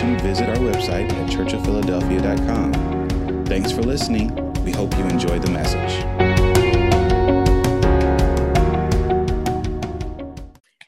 [0.00, 3.44] information, visit our website at churchofphiladelphia.com.
[3.46, 4.34] Thanks for listening.
[4.64, 6.04] We hope you enjoy the message.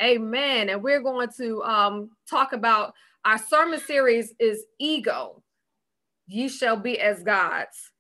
[0.01, 0.71] Amen.
[0.71, 2.93] And we're going to um, talk about
[3.25, 5.43] our sermon series is ego.
[6.27, 7.93] Ye shall be as gods.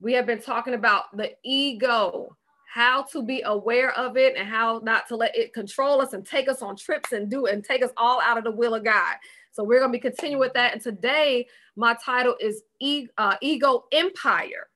[0.00, 2.36] We have been talking about the ego
[2.72, 6.24] how to be aware of it and how not to let it control us and
[6.24, 8.84] take us on trips and do and take us all out of the will of
[8.84, 9.16] God.
[9.58, 10.72] So we're going to be continuing with that.
[10.72, 14.68] And today, my title is e- uh, Ego Empire.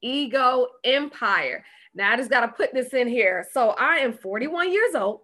[0.00, 1.64] Ego Empire.
[1.92, 3.44] Now, I just got to put this in here.
[3.50, 5.22] So I am 41 years old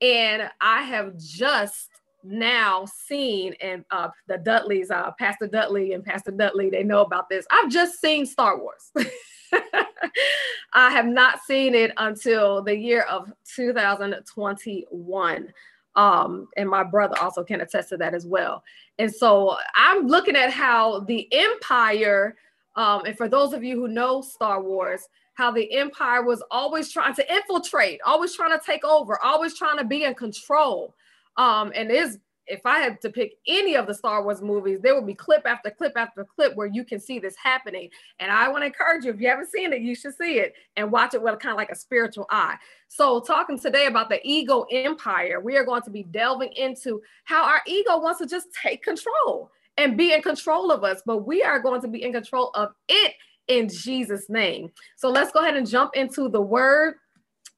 [0.00, 1.88] and I have just
[2.22, 7.28] now seen and uh, the Dudleys, uh, Pastor Dudley and Pastor Dudley, they know about
[7.28, 7.44] this.
[7.50, 8.92] I've just seen Star Wars.
[10.72, 15.52] I have not seen it until the year of 2021.
[15.94, 18.62] Um, and my brother also can attest to that as well.
[18.98, 22.36] And so I'm looking at how the Empire,
[22.76, 25.02] um, and for those of you who know Star Wars,
[25.34, 29.78] how the Empire was always trying to infiltrate, always trying to take over, always trying
[29.78, 30.94] to be in control.
[31.36, 34.94] Um, and is if I had to pick any of the Star Wars movies, there
[34.94, 37.88] will be clip after clip after clip where you can see this happening.
[38.18, 40.54] And I want to encourage you, if you haven't seen it, you should see it
[40.76, 42.56] and watch it with kind of like a spiritual eye.
[42.88, 47.44] So, talking today about the ego empire, we are going to be delving into how
[47.44, 51.42] our ego wants to just take control and be in control of us, but we
[51.42, 53.14] are going to be in control of it
[53.48, 54.70] in Jesus' name.
[54.96, 56.94] So, let's go ahead and jump into the word.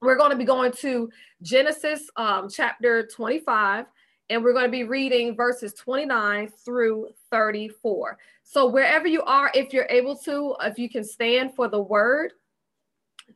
[0.01, 1.09] We're going to be going to
[1.41, 3.85] Genesis um, chapter 25
[4.29, 8.17] and we're going to be reading verses 29 through 34.
[8.43, 12.33] So, wherever you are, if you're able to, if you can stand for the word,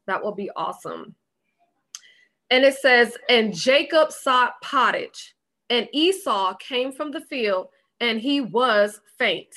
[0.07, 1.15] that will be awesome.
[2.49, 5.35] And it says, And Jacob sod pottage,
[5.69, 7.67] and Esau came from the field,
[7.99, 9.53] and he was faint.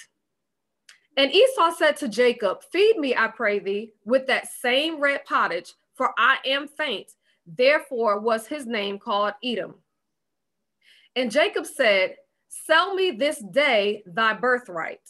[1.16, 5.74] And Esau said to Jacob, Feed me, I pray thee, with that same red pottage,
[5.94, 7.12] for I am faint.
[7.46, 9.74] Therefore was his name called Edom.
[11.16, 12.16] And Jacob said,
[12.48, 15.00] Sell me this day thy birthright.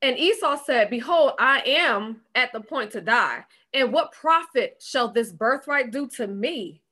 [0.00, 3.44] And Esau said, Behold, I am at the point to die.
[3.74, 6.82] And what profit shall this birthright do to me?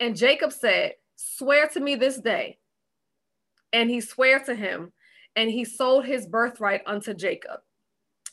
[0.00, 2.58] And Jacob said, Swear to me this day.
[3.72, 4.92] And he sware to him,
[5.36, 7.60] and he sold his birthright unto Jacob.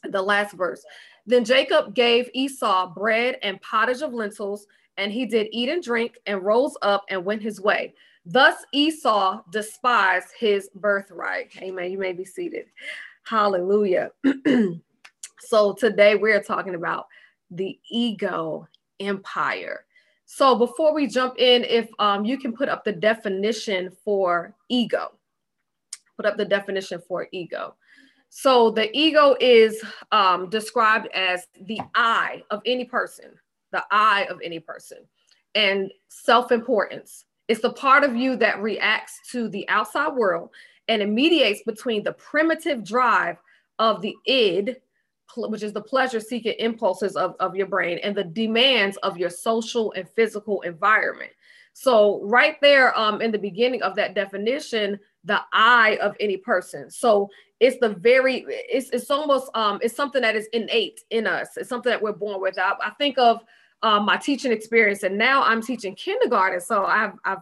[0.03, 0.83] The last verse.
[1.25, 6.18] Then Jacob gave Esau bread and pottage of lentils, and he did eat and drink,
[6.25, 7.94] and rose up and went his way.
[8.25, 11.51] Thus Esau despised his birthright.
[11.57, 11.91] Amen.
[11.91, 12.65] You may be seated.
[13.23, 14.11] Hallelujah.
[15.39, 17.07] so today we're talking about
[17.49, 18.67] the ego
[18.99, 19.85] empire.
[20.25, 25.11] So before we jump in, if um, you can put up the definition for ego,
[26.15, 27.75] put up the definition for ego.
[28.29, 33.31] So the ego is um, described as the I of any person,
[33.71, 34.99] the I of any person,
[35.53, 40.50] and self importance it's the part of you that reacts to the outside world
[40.88, 43.38] and it mediates between the primitive drive
[43.79, 44.75] of the id,
[45.38, 49.30] which is the pleasure seeking impulses of, of your brain, and the demands of your
[49.30, 51.31] social and physical environment.
[51.74, 56.91] So, right there um, in the beginning of that definition, the I of any person.
[56.91, 57.30] So,
[57.62, 61.56] it's the very, it's, it's almost, um, it's something that is innate in us.
[61.56, 62.59] It's something that we're born with.
[62.59, 63.41] I, I think of
[63.84, 66.62] um, my teaching experience, and now I'm teaching kindergarten.
[66.62, 67.40] So I've, I've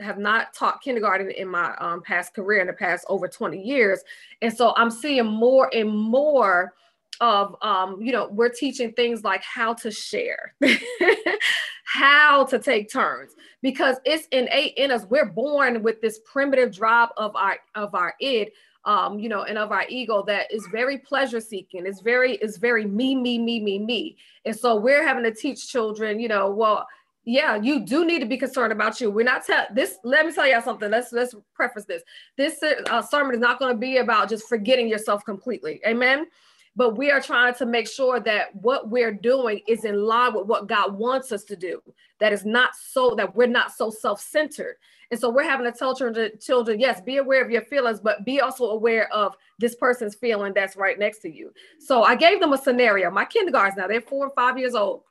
[0.00, 4.00] have not taught kindergarten in my um, past career in the past over 20 years,
[4.40, 6.72] and so I'm seeing more and more
[7.20, 10.54] of um, you know we're teaching things like how to share
[11.84, 17.10] how to take turns because it's innate in us we're born with this primitive drive
[17.16, 18.50] of our of our id
[18.84, 21.86] um, you know, and of our ego that is very pleasure seeking.
[21.86, 24.16] It's very, it's very me, me, me, me, me.
[24.44, 26.86] And so we're having to teach children, you know, well,
[27.24, 29.10] yeah, you do need to be concerned about you.
[29.10, 29.98] We're not tell this.
[30.02, 30.90] Let me tell y'all something.
[30.90, 32.02] Let's let's preface this.
[32.36, 35.80] This uh, sermon is not going to be about just forgetting yourself completely.
[35.86, 36.26] Amen.
[36.74, 40.46] But we are trying to make sure that what we're doing is in line with
[40.46, 41.82] what God wants us to do.
[42.18, 44.76] That is not so that we're not so self-centered.
[45.10, 48.24] And so we're having to tell children, children, yes, be aware of your feelings, but
[48.24, 51.52] be also aware of this person's feeling that's right next to you.
[51.78, 53.10] So I gave them a scenario.
[53.10, 55.02] My kindergartens now, they're four and five years old.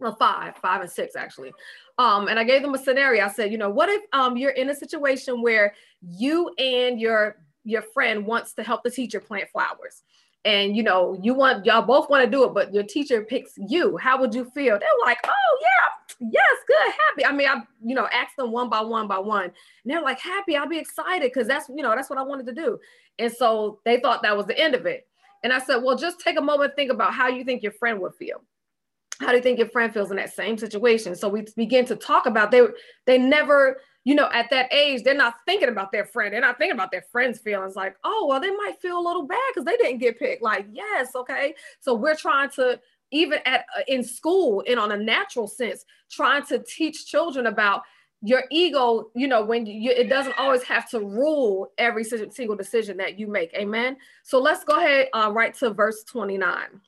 [0.00, 1.52] Well, five, five and six actually.
[1.98, 3.24] Um, and I gave them a scenario.
[3.24, 7.36] I said, you know, what if um, you're in a situation where you and your
[7.64, 10.02] your friend wants to help the teacher plant flowers?
[10.46, 13.52] And you know you want y'all both want to do it but your teacher picks
[13.56, 17.26] you how would you feel they're like oh yeah yes, good, happy.
[17.26, 19.44] I mean, I, you know, asked them one by one by one.
[19.44, 19.52] And
[19.84, 22.52] they're like, happy, I'll be excited because that's, you know, that's what I wanted to
[22.52, 22.78] do.
[23.18, 25.06] And so they thought that was the end of it.
[25.42, 28.00] And I said, well, just take a moment, think about how you think your friend
[28.00, 28.42] would feel.
[29.20, 31.14] How do you think your friend feels in that same situation?
[31.14, 32.66] So we begin to talk about they
[33.06, 36.32] they never, you know, at that age, they're not thinking about their friend.
[36.32, 37.74] They're not thinking about their friend's feelings.
[37.74, 40.44] Like, oh, well, they might feel a little bad because they didn't get picked.
[40.44, 41.56] Like, yes, okay.
[41.80, 42.78] So we're trying to
[43.10, 47.82] even at uh, in school and on a natural sense trying to teach children about
[48.22, 52.96] your ego you know when you it doesn't always have to rule every single decision
[52.96, 56.80] that you make amen so let's go ahead uh, right to verse 29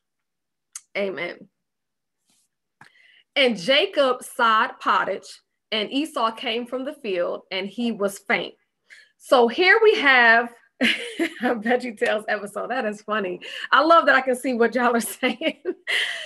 [0.96, 1.46] amen
[3.36, 5.40] and jacob sod pottage
[5.72, 8.54] and esau came from the field and he was faint
[9.18, 10.54] so here we have
[11.42, 12.70] Veggie Tales episode.
[12.70, 13.40] That is funny.
[13.72, 15.60] I love that I can see what y'all are saying.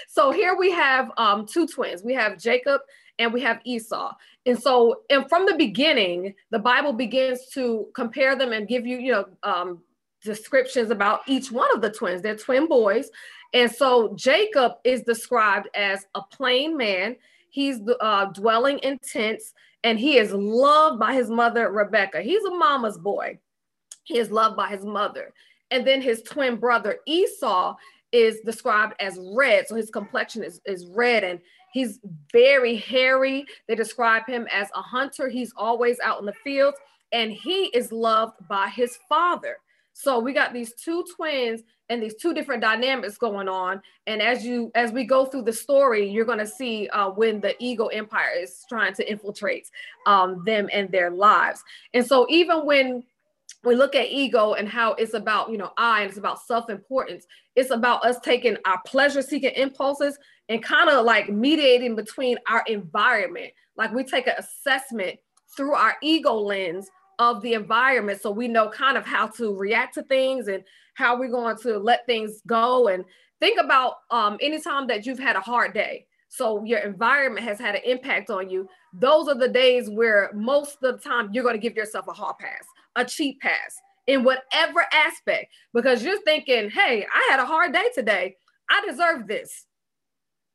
[0.08, 2.02] so here we have um, two twins.
[2.02, 2.82] We have Jacob
[3.18, 4.12] and we have Esau.
[4.44, 8.98] And so, and from the beginning, the Bible begins to compare them and give you,
[8.98, 9.82] you know, um,
[10.22, 12.22] descriptions about each one of the twins.
[12.22, 13.10] They're twin boys.
[13.54, 17.16] And so Jacob is described as a plain man.
[17.52, 19.52] He's uh, dwelling in tents
[19.84, 22.22] and he is loved by his mother, Rebecca.
[22.22, 23.38] He's a mama's boy.
[24.04, 25.34] He is loved by his mother.
[25.70, 27.76] And then his twin brother Esau
[28.10, 29.68] is described as red.
[29.68, 31.40] So his complexion is, is red and
[31.74, 32.00] he's
[32.32, 33.44] very hairy.
[33.68, 35.28] They describe him as a hunter.
[35.28, 36.78] He's always out in the fields
[37.12, 39.58] and he is loved by his father.
[39.92, 41.60] So we got these two twins
[41.92, 43.82] and these two different dynamics going on.
[44.06, 47.40] And as you as we go through the story, you're going to see uh, when
[47.40, 49.70] the ego empire is trying to infiltrate
[50.06, 51.62] um, them and their lives.
[51.94, 53.04] And so even when
[53.64, 57.26] we look at ego and how it's about you know i and it's about self-importance
[57.54, 60.18] it's about us taking our pleasure seeking impulses
[60.48, 65.18] and kind of like mediating between our environment like we take an assessment
[65.56, 69.94] through our ego lens of the environment so we know kind of how to react
[69.94, 70.62] to things and
[70.94, 73.04] how we're going to let things go and
[73.40, 77.74] think about um, anytime that you've had a hard day so your environment has had
[77.74, 81.54] an impact on you those are the days where most of the time you're going
[81.54, 82.64] to give yourself a hard pass
[82.96, 87.88] a cheap pass in whatever aspect because you're thinking, hey, I had a hard day
[87.94, 88.36] today.
[88.70, 89.66] I deserve this.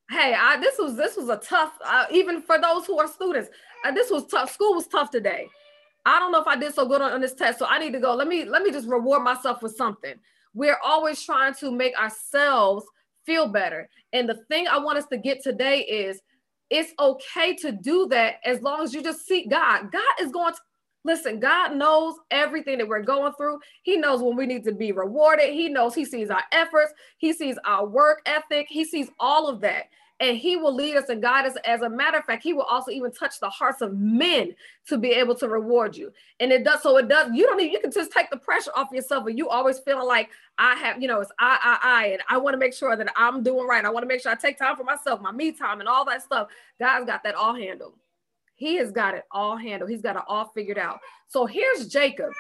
[0.10, 3.50] Hey, I this was this was a tough uh, even for those who are students.
[3.86, 4.52] Uh, this was tough.
[4.52, 5.48] School was tough today.
[6.08, 7.92] I don't know if I did so good on, on this test, so I need
[7.92, 8.16] to go.
[8.16, 10.16] Let me let me just reward myself with something.
[10.54, 12.86] We're always trying to make ourselves
[13.26, 13.90] feel better.
[14.14, 16.22] And the thing I want us to get today is
[16.70, 19.92] it's okay to do that as long as you just seek God.
[19.92, 20.60] God is going to
[21.04, 23.60] Listen, God knows everything that we're going through.
[23.84, 25.54] He knows when we need to be rewarded.
[25.54, 26.92] He knows He sees our efforts.
[27.18, 28.68] He sees our work ethic.
[28.70, 29.86] He sees all of that.
[30.20, 31.56] And He will lead us and guide us.
[31.66, 34.56] As a matter of fact, He will also even touch the hearts of men
[34.88, 36.12] to be able to reward you.
[36.40, 36.98] And it does so.
[36.98, 37.32] It does.
[37.34, 37.72] You don't need.
[37.72, 41.02] You can just take the pressure off yourself, and you always feeling like I have.
[41.02, 43.68] You know, it's I, I, I, and I want to make sure that I'm doing
[43.68, 43.86] right.
[43.86, 46.06] I want to make sure I take time for myself, my me time, and all
[46.06, 46.48] that stuff.
[46.80, 47.94] God's got that all handled.
[48.56, 49.92] He has got it all handled.
[49.92, 51.00] He's got it all figured out.
[51.28, 52.32] So here's Jacob.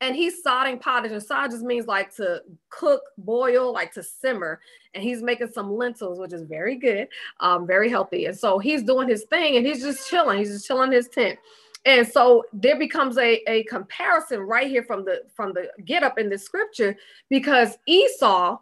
[0.00, 1.12] And he's sodding pottage.
[1.12, 4.60] And sod just means like to cook, boil, like to simmer.
[4.94, 7.08] And he's making some lentils, which is very good,
[7.40, 8.26] um, very healthy.
[8.26, 10.38] And so he's doing his thing and he's just chilling.
[10.38, 11.38] He's just chilling in his tent.
[11.84, 16.18] And so there becomes a, a comparison right here from the from the get up
[16.18, 16.96] in the scripture
[17.30, 18.58] because Esau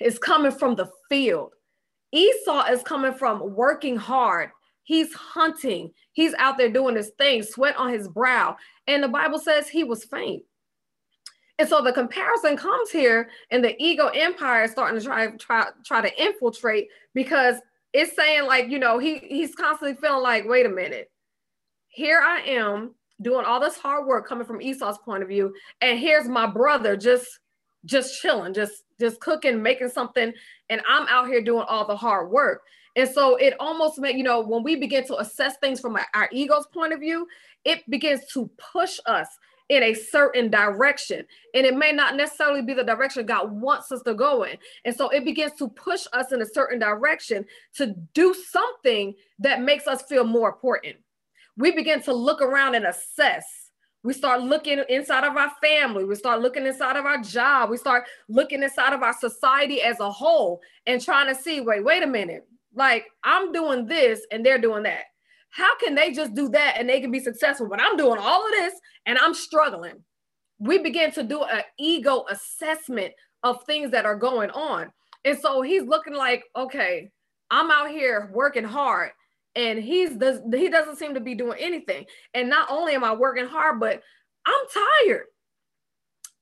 [0.00, 1.54] is coming from the field.
[2.12, 4.50] Esau is coming from working hard
[4.90, 5.92] He's hunting.
[6.14, 8.56] He's out there doing his thing, sweat on his brow.
[8.88, 10.42] And the Bible says he was faint.
[11.60, 15.66] And so the comparison comes here, and the ego empire is starting to try, try,
[15.84, 17.56] try to infiltrate because
[17.92, 21.10] it's saying, like, you know, he he's constantly feeling like, wait a minute,
[21.88, 25.52] here I am doing all this hard work coming from Esau's point of view,
[25.82, 27.28] and here's my brother just
[27.84, 30.32] just chilling, just just cooking, making something,
[30.70, 32.62] and I'm out here doing all the hard work.
[32.96, 36.06] And so it almost makes, you know, when we begin to assess things from our,
[36.14, 37.26] our ego's point of view,
[37.66, 39.28] it begins to push us
[39.70, 41.24] in a certain direction.
[41.54, 44.58] And it may not necessarily be the direction God wants us to go in.
[44.84, 47.46] And so it begins to push us in a certain direction
[47.76, 50.96] to do something that makes us feel more important.
[51.56, 53.70] We begin to look around and assess.
[54.02, 56.04] We start looking inside of our family.
[56.04, 57.70] We start looking inside of our job.
[57.70, 61.84] We start looking inside of our society as a whole and trying to see wait,
[61.84, 62.44] wait a minute.
[62.74, 65.04] Like I'm doing this and they're doing that.
[65.50, 67.68] How can they just do that and they can be successful?
[67.68, 68.74] But I'm doing all of this
[69.06, 70.04] and I'm struggling.
[70.58, 74.90] We begin to do an ego assessment of things that are going on.
[75.24, 77.10] And so he's looking like, okay,
[77.50, 79.10] I'm out here working hard
[79.56, 82.06] and he's does he doesn't seem to be doing anything.
[82.34, 84.02] And not only am I working hard, but
[84.46, 84.64] I'm
[85.04, 85.24] tired.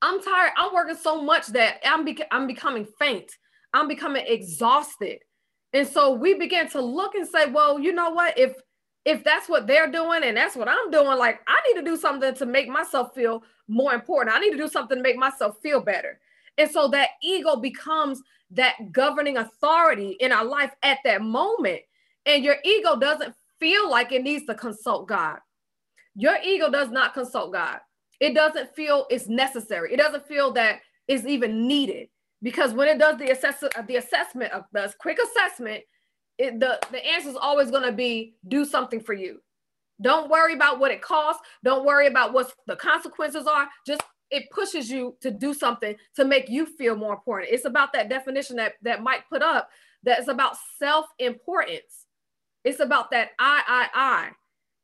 [0.03, 0.53] I'm tired.
[0.57, 3.31] I'm working so much that I'm bec- I'm becoming faint.
[3.73, 5.19] I'm becoming exhausted.
[5.73, 8.39] And so we began to look and say, well, you know what?
[8.39, 8.55] If
[9.09, 11.97] if that's what they're doing and that's what I'm doing, like I need to do
[11.97, 14.37] something to make myself feel more important.
[14.37, 16.21] I need to do something to make myself feel better.
[16.59, 21.81] And so that ego becomes that governing authority in our life at that moment.
[22.27, 25.39] And your ego doesn't feel like it needs to consult God.
[26.15, 27.79] Your ego does not consult God.
[28.21, 29.95] It doesn't feel it's necessary.
[29.95, 32.09] It doesn't feel that it's even needed
[32.43, 35.85] because when it does the assess the assessment of the quick assessment,
[36.39, 39.41] it, the the answer is always going to be do something for you.
[40.01, 41.43] Don't worry about what it costs.
[41.65, 43.69] Don't worry about what the consequences are.
[43.87, 47.53] Just it pushes you to do something to make you feel more important.
[47.53, 49.69] It's about that definition that that Mike put up.
[50.05, 52.07] That's about self importance.
[52.65, 54.31] It's about that I I I.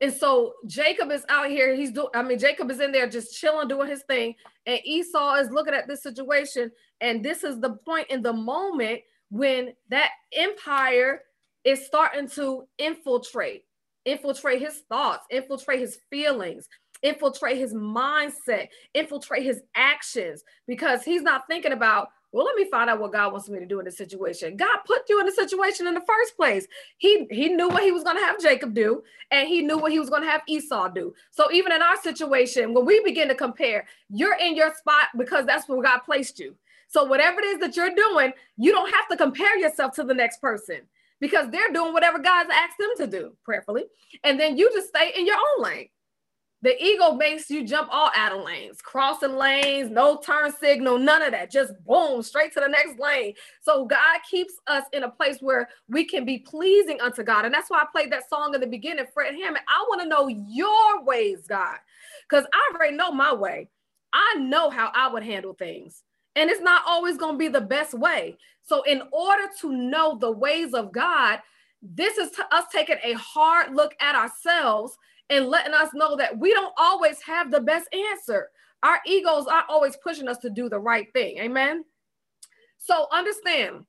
[0.01, 1.75] And so Jacob is out here.
[1.75, 4.35] He's doing, I mean, Jacob is in there just chilling, doing his thing.
[4.67, 6.71] And Esau is looking at this situation.
[7.01, 11.21] And this is the point in the moment when that empire
[11.65, 13.65] is starting to infiltrate,
[14.05, 16.69] infiltrate his thoughts, infiltrate his feelings,
[17.03, 22.91] infiltrate his mindset, infiltrate his actions, because he's not thinking about well, let me find
[22.91, 24.57] out what God wants me to do in this situation.
[24.57, 26.67] God put you in the situation in the first place.
[26.99, 29.93] He he knew what he was going to have Jacob do, and he knew what
[29.93, 31.15] he was going to have Esau do.
[31.31, 35.47] So even in our situation, when we begin to compare, you're in your spot because
[35.47, 36.57] that's where God placed you.
[36.89, 40.15] So whatever it is that you're doing, you don't have to compare yourself to the
[40.15, 40.81] next person
[41.21, 43.85] because they're doing whatever God's asked them to do, prayerfully.
[44.23, 45.89] And then you just stay in your own lane.
[46.65, 51.21] The ego makes you jump all out of lanes, crossing lanes, no turn signal, none
[51.21, 51.51] of that.
[51.51, 53.35] Just boom, straight to the next lane.
[53.61, 57.45] So God keeps us in a place where we can be pleasing unto God.
[57.45, 59.65] And that's why I played that song in the beginning, Fred Hammond.
[59.69, 61.77] I want to know your ways, God,
[62.31, 63.69] because I already know my way.
[64.15, 66.04] I know how I would handle things.
[66.37, 68.37] And it's not always going to be the best way.
[68.63, 71.41] So, in order to know the ways of God,
[71.83, 74.97] this is us taking a hard look at ourselves
[75.31, 78.49] and letting us know that we don't always have the best answer.
[78.83, 81.39] Our egos are always pushing us to do the right thing.
[81.39, 81.85] Amen.
[82.79, 83.85] So understand,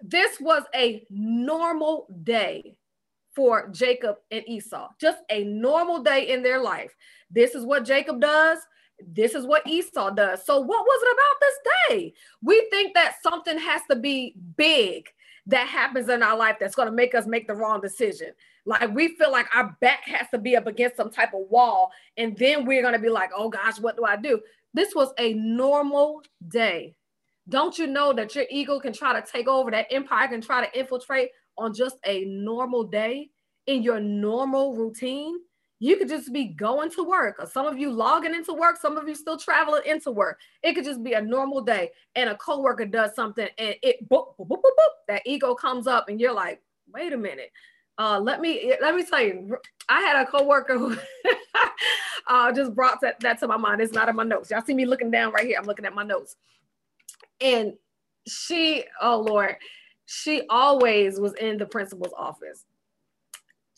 [0.00, 2.76] this was a normal day
[3.34, 6.94] for Jacob and Esau, just a normal day in their life.
[7.30, 8.58] This is what Jacob does.
[9.12, 10.44] This is what Esau does.
[10.44, 12.14] So, what was it about this day?
[12.42, 15.08] We think that something has to be big
[15.46, 18.28] that happens in our life that's going to make us make the wrong decision.
[18.64, 21.90] Like we feel like our back has to be up against some type of wall.
[22.16, 24.40] And then we're going to be like, oh gosh, what do I do?
[24.72, 26.94] This was a normal day.
[27.48, 30.64] Don't you know that your ego can try to take over, that empire can try
[30.64, 33.30] to infiltrate on just a normal day
[33.66, 35.38] in your normal routine?
[35.82, 38.96] You could just be going to work, or some of you logging into work, some
[38.96, 40.38] of you still traveling into work.
[40.62, 44.36] It could just be a normal day, and a coworker does something, and it boop,
[44.38, 46.62] boop, boop, boop, boop, that ego comes up, and you're like,
[46.94, 47.50] wait a minute,
[47.98, 49.56] uh, let me let me tell you,
[49.88, 50.96] I had a coworker who
[52.28, 53.80] uh, just brought that, that to my mind.
[53.80, 54.52] It's not in my notes.
[54.52, 55.56] Y'all see me looking down right here.
[55.58, 56.36] I'm looking at my notes,
[57.40, 57.72] and
[58.28, 59.56] she, oh Lord,
[60.06, 62.66] she always was in the principal's office,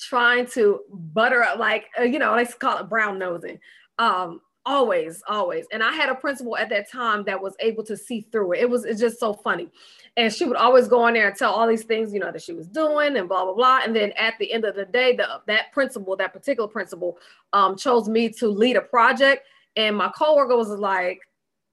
[0.04, 3.58] trying to butter up, like uh, you know, let's call it brown nosing.
[3.98, 5.66] Um, always always.
[5.72, 8.60] And i had a principal at that time that was able to see through it.
[8.60, 9.68] It was it's just so funny.
[10.16, 12.42] And she would always go in there and tell all these things you know that
[12.42, 13.80] she was doing and blah blah blah.
[13.84, 17.18] And then at the end of the day the that principal that particular principal
[17.52, 19.46] um, chose me to lead a project.
[19.76, 21.20] And my coworker was like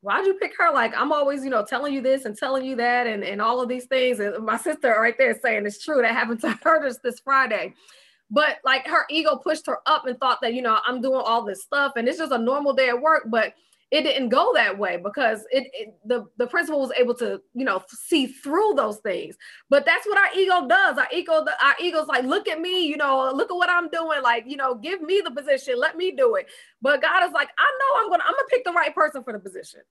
[0.01, 0.73] why'd you pick her?
[0.73, 3.61] Like i'm always you know telling you this and telling you that and, and all
[3.61, 4.19] of these things.
[4.19, 6.01] And my sister right there saying it's true.
[6.01, 7.73] That happened to her this, this friday
[8.31, 11.43] but like her ego pushed her up and thought that you know i'm doing all
[11.43, 13.53] this stuff and it's just a normal day at work but
[13.91, 17.65] it didn't go that way because it, it, the the principal was able to you
[17.65, 19.35] know see through those things.
[19.69, 20.97] But that's what our ego does.
[20.97, 24.21] Our ego our ego's like look at me you know look at what i'm doing
[24.23, 26.47] like you know give me the position let me do it.
[26.81, 29.33] But god is like i know i'm gonna i'm gonna pick the right person for
[29.33, 29.81] the position.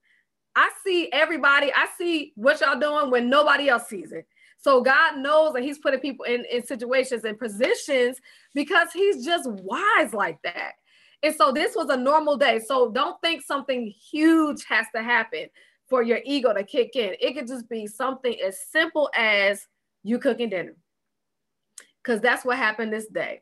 [0.55, 4.25] I see everybody i see what y'all doing when nobody else sees it
[4.61, 8.17] so God knows that He's putting people in, in situations and positions
[8.53, 10.73] because He's just wise like that.
[11.23, 12.59] And so this was a normal day.
[12.59, 15.47] So don't think something huge has to happen
[15.87, 17.15] for your ego to kick in.
[17.19, 19.67] It could just be something as simple as
[20.03, 20.75] you cooking dinner.
[22.03, 23.41] Because that's what happened this day.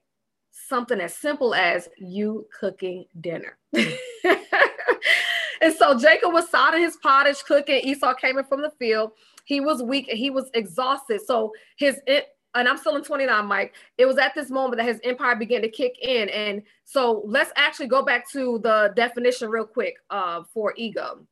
[0.52, 3.58] Something as simple as you cooking dinner.
[3.74, 3.86] and
[5.78, 7.82] so Jacob was sodding his pottage, cooking.
[7.82, 9.12] Esau came in from the field
[9.50, 11.22] he was weak and he was exhausted.
[11.26, 13.74] So his it, and I'm still in 29, Mike.
[13.98, 16.30] It was at this moment that his empire began to kick in.
[16.30, 21.26] And so let's actually go back to the definition real quick uh, for ego.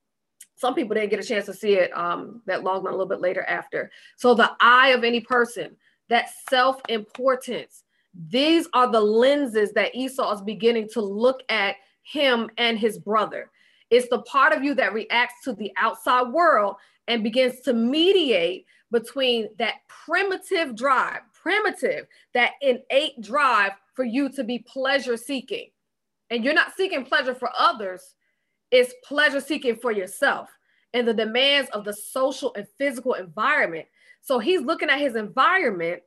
[0.55, 3.21] Some people didn't get a chance to see it um, that long, a little bit
[3.21, 3.91] later after.
[4.15, 5.75] So the eye of any person,
[6.09, 7.83] that self importance,
[8.29, 13.51] these are the lenses that Esau is beginning to look at him and his brother.
[13.91, 16.77] It's the part of you that reacts to the outside world
[17.07, 24.43] and begins to mediate between that primitive drive, primitive, that innate drive for you to
[24.43, 25.69] be pleasure seeking.
[26.29, 28.15] And you're not seeking pleasure for others,
[28.71, 30.49] it's pleasure seeking for yourself
[30.93, 33.85] and the demands of the social and physical environment.
[34.21, 36.01] So he's looking at his environment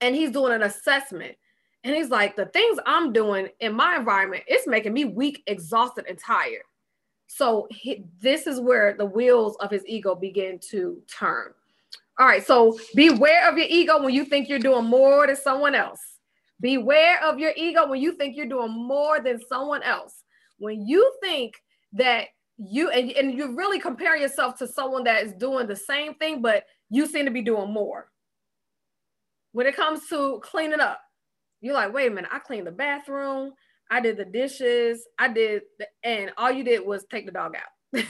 [0.00, 1.36] and he's doing an assessment.
[1.84, 6.06] And he's like, the things I'm doing in my environment, it's making me weak, exhausted,
[6.08, 6.62] and tired.
[7.28, 11.52] So he, this is where the wheels of his ego begin to turn.
[12.18, 15.74] All right, so beware of your ego when you think you're doing more than someone
[15.74, 16.00] else.
[16.60, 20.24] Beware of your ego when you think you're doing more than someone else.
[20.58, 21.54] When you think
[21.92, 26.14] that you and, and you really compare yourself to someone that is doing the same
[26.14, 28.10] thing, but you seem to be doing more.
[29.52, 31.00] When it comes to cleaning up,
[31.60, 33.52] you're like, wait a minute, I cleaned the bathroom,
[33.90, 37.54] I did the dishes, I did, the, and all you did was take the dog
[37.56, 37.62] out.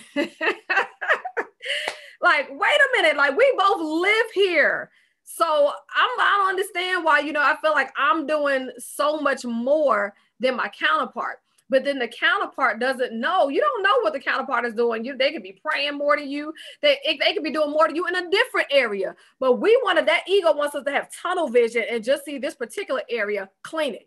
[2.20, 4.90] like, wait a minute, like we both live here.
[5.22, 9.44] So I'm, I don't understand why, you know, I feel like I'm doing so much
[9.44, 11.38] more than my counterpart.
[11.70, 13.48] But then the counterpart doesn't know.
[13.48, 15.04] You don't know what the counterpart is doing.
[15.04, 16.54] You, they could be praying more to you.
[16.80, 19.14] They, they could be doing more to you in a different area.
[19.38, 22.54] But we wanted that ego wants us to have tunnel vision and just see this
[22.54, 24.04] particular area cleaning.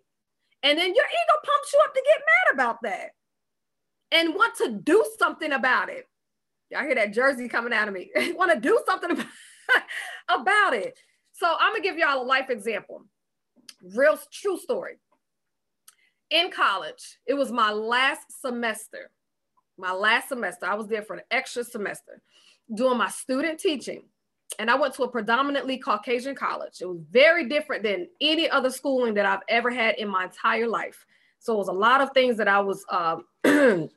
[0.63, 3.11] And then your ego pumps you up to get mad about that
[4.11, 6.07] and want to do something about it.
[6.69, 8.11] Y'all hear that jersey coming out of me.
[8.35, 9.11] want to do something
[10.29, 10.97] about it.
[11.33, 13.05] So I'm gonna give y'all a life example.
[13.95, 14.97] Real true story.
[16.29, 19.09] In college, it was my last semester.
[19.77, 22.21] My last semester, I was there for an extra semester
[22.73, 24.03] doing my student teaching.
[24.61, 26.81] And I went to a predominantly Caucasian college.
[26.81, 30.67] It was very different than any other schooling that I've ever had in my entire
[30.67, 31.03] life.
[31.39, 33.25] So it was a lot of things that I was um,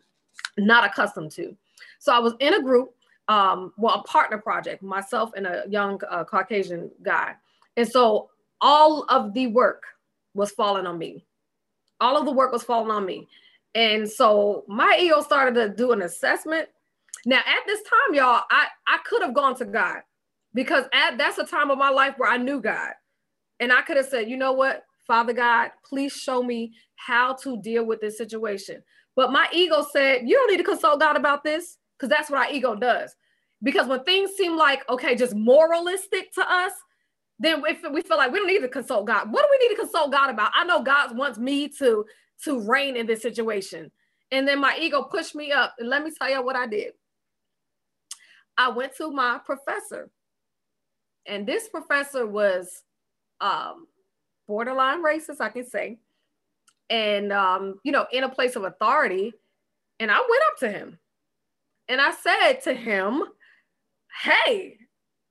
[0.56, 1.54] not accustomed to.
[1.98, 2.94] So I was in a group,
[3.28, 7.34] um, well, a partner project, myself and a young uh, Caucasian guy.
[7.76, 8.30] And so
[8.62, 9.82] all of the work
[10.32, 11.26] was falling on me.
[12.00, 13.28] All of the work was falling on me.
[13.74, 16.70] And so my EO started to do an assessment.
[17.26, 20.00] Now, at this time, y'all, I, I could have gone to God
[20.54, 22.92] because at that's a time of my life where I knew God.
[23.60, 27.60] And I could have said, you know what, Father God, please show me how to
[27.60, 28.82] deal with this situation.
[29.16, 32.46] But my ego said, you don't need to consult God about this because that's what
[32.46, 33.14] our ego does.
[33.62, 36.72] Because when things seem like, okay, just moralistic to us,
[37.38, 39.74] then if we feel like we don't need to consult God, what do we need
[39.74, 40.52] to consult God about?
[40.54, 42.04] I know God wants me to
[42.44, 43.90] to reign in this situation.
[44.30, 45.74] And then my ego pushed me up.
[45.78, 46.92] And let me tell you what I did.
[48.56, 50.10] I went to my professor.
[51.26, 52.82] And this professor was
[53.40, 53.86] um,
[54.46, 55.98] borderline racist, I can say.
[56.90, 59.32] And, um, you know, in a place of authority.
[60.00, 60.98] And I went up to him
[61.88, 63.24] and I said to him,
[64.22, 64.78] Hey,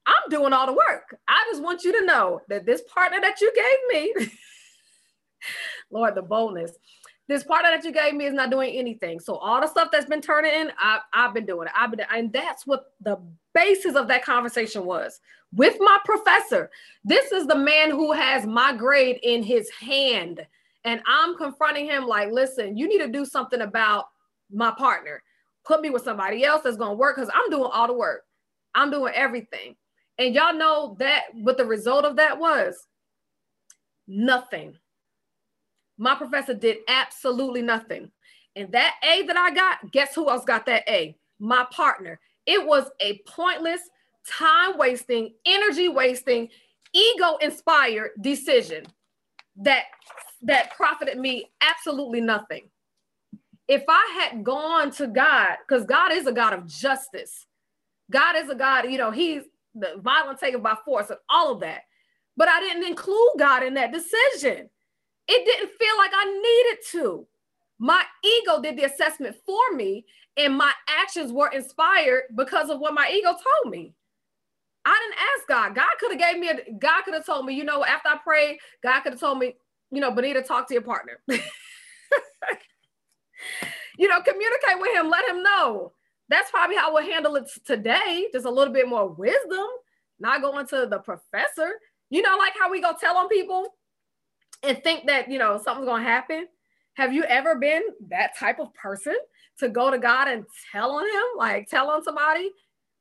[0.05, 1.17] I'm doing all the work.
[1.27, 4.27] I just want you to know that this partner that you gave me,
[5.91, 6.71] Lord, the boldness,
[7.27, 9.19] this partner that you gave me is not doing anything.
[9.19, 11.73] So all the stuff that's been turning in, I, have been doing it.
[11.75, 13.17] I've been, and that's what the
[13.53, 15.19] basis of that conversation was
[15.53, 16.69] with my professor.
[17.03, 20.45] This is the man who has my grade in his hand,
[20.83, 24.05] and I'm confronting him like, listen, you need to do something about
[24.51, 25.21] my partner
[25.65, 28.23] put me with somebody else that's gonna work because I'm doing all the work.
[28.75, 29.75] I'm doing everything.
[30.17, 32.87] And y'all know that what the result of that was
[34.07, 34.77] nothing.
[35.97, 38.11] My professor did absolutely nothing.
[38.55, 41.15] And that A that I got, guess who else got that A?
[41.39, 42.19] My partner.
[42.45, 43.81] It was a pointless,
[44.27, 46.49] time wasting, energy wasting,
[46.93, 48.85] ego inspired decision
[49.57, 49.85] that
[50.41, 52.69] that profited me absolutely nothing
[53.67, 57.45] if I had gone to God, because God is a God of justice,
[58.11, 61.61] God is a God, you know, He's the violent taken by force and all of
[61.61, 61.81] that.
[62.35, 64.69] But I didn't include God in that decision.
[65.27, 67.27] It didn't feel like I needed to.
[67.79, 70.05] My ego did the assessment for me,
[70.37, 73.93] and my actions were inspired because of what my ego told me.
[74.85, 75.75] I didn't ask God.
[75.75, 78.17] God could have gave me a God could have told me, you know, after I
[78.17, 79.55] prayed, God could have told me,
[79.91, 81.19] you know, Benita, talk to your partner.
[83.97, 85.93] you know, communicate with him, let him know.
[86.29, 88.27] That's probably how we'll handle it today.
[88.33, 89.67] Just a little bit more wisdom,
[90.19, 91.79] not going to the professor.
[92.09, 93.67] You know, like how we go tell on people
[94.63, 96.47] and think that, you know, something's to happen.
[96.95, 99.15] Have you ever been that type of person
[99.59, 102.51] to go to God and tell on him, like tell on somebody?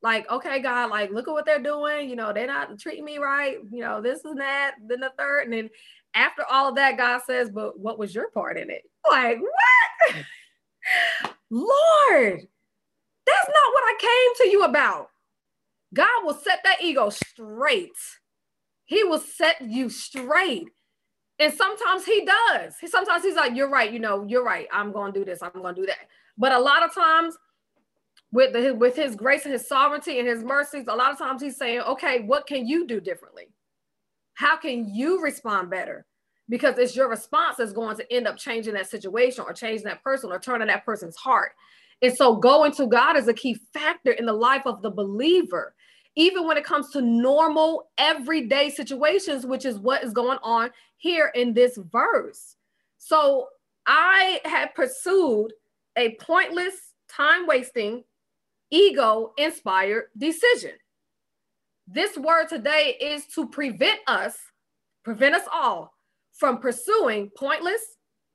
[0.02, 2.10] Like, okay, God, like, look at what they're doing.
[2.10, 3.58] You know, they're not treating me right.
[3.70, 5.44] You know, this and that, then the third.
[5.44, 5.70] And then
[6.14, 8.82] after all of that, God says, but what was your part in it?
[9.10, 10.24] Like, what?
[11.50, 12.40] Lord,
[13.26, 15.08] that's not what I came to you about.
[15.92, 17.90] God will set that ego straight.
[18.84, 20.68] He will set you straight.
[21.42, 22.78] And sometimes he does.
[22.80, 24.68] He sometimes he's like, You're right, you know, you're right.
[24.72, 26.06] I'm gonna do this, I'm gonna do that.
[26.38, 27.36] But a lot of times,
[28.30, 31.42] with the, with his grace and his sovereignty and his mercies, a lot of times
[31.42, 33.48] he's saying, Okay, what can you do differently?
[34.34, 36.06] How can you respond better?
[36.48, 40.04] Because it's your response that's going to end up changing that situation or changing that
[40.04, 41.52] person or turning that person's heart.
[42.02, 45.74] And so going to God is a key factor in the life of the believer
[46.16, 51.32] even when it comes to normal everyday situations, which is what is going on here
[51.34, 52.56] in this verse.
[52.98, 53.48] So
[53.86, 55.52] I had pursued
[55.96, 56.74] a pointless,
[57.08, 58.04] time wasting,
[58.70, 60.72] ego inspired decision.
[61.86, 64.36] This word today is to prevent us,
[65.04, 65.92] prevent us all
[66.32, 67.82] from pursuing pointless,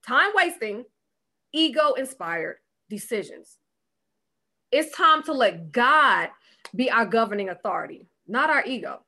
[0.05, 0.83] time wasting,
[1.53, 2.57] ego inspired
[2.89, 3.57] decisions.
[4.71, 6.29] It's time to let God
[6.77, 9.01] be our governing authority, not our ego.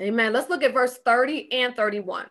[0.00, 0.32] Amen.
[0.32, 2.26] Let's look at verse 30 and 31.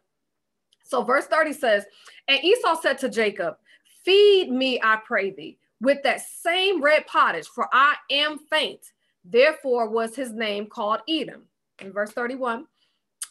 [0.83, 1.85] So, verse 30 says,
[2.27, 3.57] And Esau said to Jacob,
[4.03, 8.81] Feed me, I pray thee, with that same red pottage, for I am faint.
[9.23, 11.43] Therefore was his name called Edom.
[11.81, 12.65] In verse 31,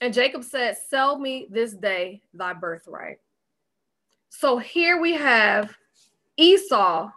[0.00, 3.18] and Jacob said, Sell me this day thy birthright.
[4.28, 5.72] So here we have
[6.36, 7.10] Esau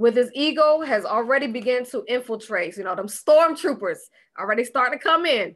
[0.00, 2.74] with his ego has already begun to infiltrate.
[2.78, 3.98] You know, them stormtroopers
[4.38, 5.54] already starting to come in.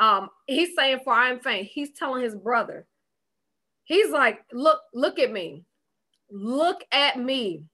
[0.00, 1.68] Um, he's saying, For I am faint.
[1.70, 2.86] He's telling his brother,
[3.84, 5.64] he's like, Look, look at me.
[6.30, 7.64] Look at me,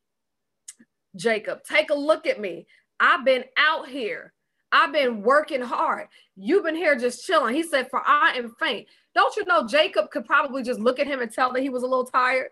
[1.14, 1.60] Jacob.
[1.62, 2.66] Take a look at me.
[2.98, 4.32] I've been out here.
[4.72, 6.08] I've been working hard.
[6.34, 7.54] You've been here just chilling.
[7.54, 8.88] He said, For I am faint.
[9.14, 11.84] Don't you know Jacob could probably just look at him and tell that he was
[11.84, 12.48] a little tired?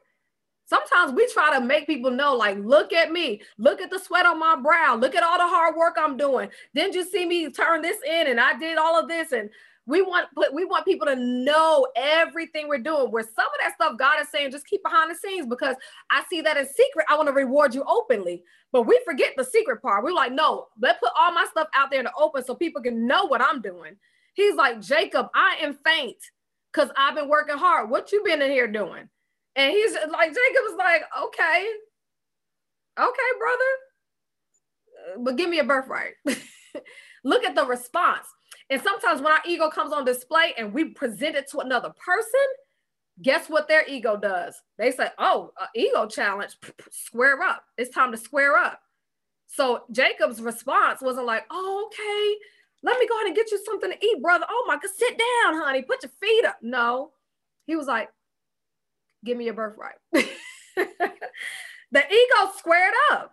[0.68, 4.26] Sometimes we try to make people know, like, look at me, look at the sweat
[4.26, 6.50] on my brow, look at all the hard work I'm doing.
[6.74, 9.33] Didn't you see me turn this in and I did all of this?
[9.33, 9.48] And
[9.87, 13.11] we want we want people to know everything we're doing.
[13.11, 15.74] Where some of that stuff God is saying, just keep behind the scenes because
[16.11, 17.07] I see that as secret.
[17.09, 18.42] I want to reward you openly.
[18.70, 20.04] But we forget the secret part.
[20.04, 22.83] We're like, no, let's put all my stuff out there in the open so people
[22.83, 23.96] can know what I'm doing.
[24.35, 26.18] He's like, Jacob, I am faint
[26.70, 27.88] because I've been working hard.
[27.88, 29.09] What you been in here doing?
[29.59, 31.66] And he's like, Jacob was like, okay,
[32.97, 36.14] okay, brother, but give me a birthright.
[37.25, 38.25] Look at the response.
[38.71, 42.40] And sometimes when our ego comes on display and we present it to another person,
[43.21, 44.55] guess what their ego does?
[44.79, 46.57] They say, oh, ego challenge,
[46.92, 47.64] square up.
[47.77, 48.81] It's time to square up.
[49.49, 52.47] So Jacob's response wasn't like, oh, okay,
[52.85, 54.47] let me go ahead and get you something to eat, brother.
[54.49, 56.59] Oh my God, sit down, honey, put your feet up.
[56.62, 57.11] No,
[57.66, 58.09] he was like,
[59.24, 59.96] give me your birthright.
[60.12, 60.24] the
[61.92, 63.33] ego squared up.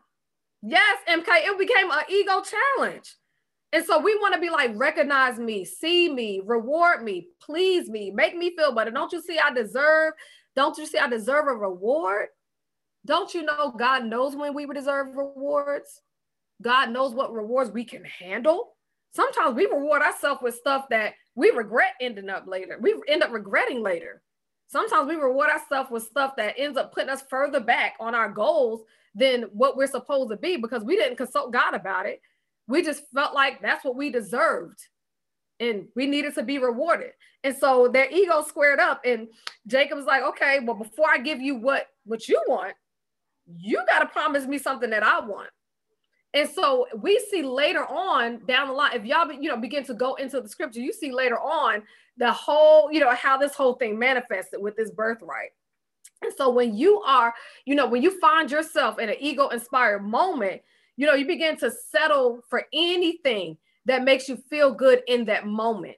[0.62, 3.16] Yes, MK, it became an ego challenge.
[3.72, 8.10] And so we want to be like, recognize me, see me, reward me, please me,
[8.10, 8.92] make me feel better.
[8.92, 10.14] Don't you see I deserve?
[10.56, 12.28] Don't you see I deserve a reward?
[13.06, 16.02] Don't you know God knows when we deserve rewards?
[16.62, 18.76] God knows what rewards we can handle.
[19.14, 22.78] Sometimes we reward ourselves with stuff that we regret ending up later.
[22.82, 24.22] We end up regretting later.
[24.68, 28.30] Sometimes we reward ourselves with stuff that ends up putting us further back on our
[28.30, 28.82] goals
[29.14, 32.22] than what we're supposed to be because we didn't consult God about it.
[32.68, 34.80] We just felt like that's what we deserved
[35.60, 37.12] and we needed to be rewarded.
[37.44, 39.28] And so their ego squared up and
[39.68, 42.74] Jacob's like, okay, well, before I give you what, what you want,
[43.58, 45.50] you got to promise me something that I want.
[46.36, 49.94] And so we see later on down the line, if y'all, you know, begin to
[49.94, 51.82] go into the scripture, you see later on
[52.18, 55.52] the whole, you know, how this whole thing manifested with this birthright.
[56.22, 57.34] And so when you are,
[57.66, 60.62] you know, when you find yourself in an ego inspired moment,
[60.98, 65.48] you know, you begin to settle for anything that makes you feel good in that
[65.48, 65.98] moment.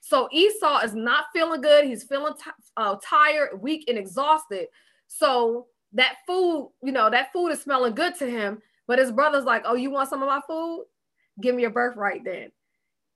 [0.00, 1.84] So Esau is not feeling good.
[1.84, 4.68] He's feeling t- uh, tired, weak, and exhausted.
[5.06, 8.62] So that food, you know, that food is smelling good to him.
[8.90, 10.86] But his brother's like, oh, you want some of my food?
[11.40, 12.50] Give me your birthright then.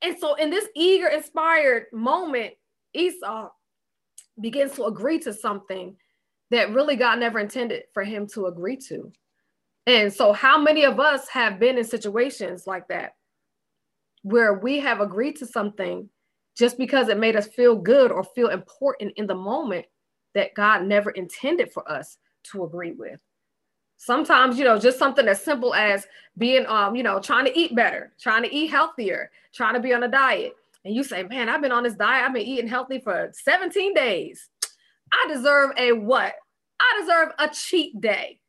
[0.03, 2.55] And so in this eager, inspired moment,
[2.95, 3.49] Esau
[4.41, 5.97] begins to agree to something
[6.53, 9.11] that really God never intended for him to agree to.
[9.89, 13.17] And so, how many of us have been in situations like that
[14.23, 16.09] where we have agreed to something
[16.57, 19.87] just because it made us feel good or feel important in the moment
[20.37, 22.19] that God never intended for us
[22.53, 23.19] to agree with.
[24.05, 27.75] Sometimes, you know, just something as simple as being, um, you know, trying to eat
[27.75, 30.55] better, trying to eat healthier, trying to be on a diet.
[30.85, 33.95] And you say, man, I've been on this diet, I've been eating healthy for 17
[33.95, 34.51] days.
[35.11, 36.35] I deserve a what?
[36.79, 38.41] I deserve a cheat day.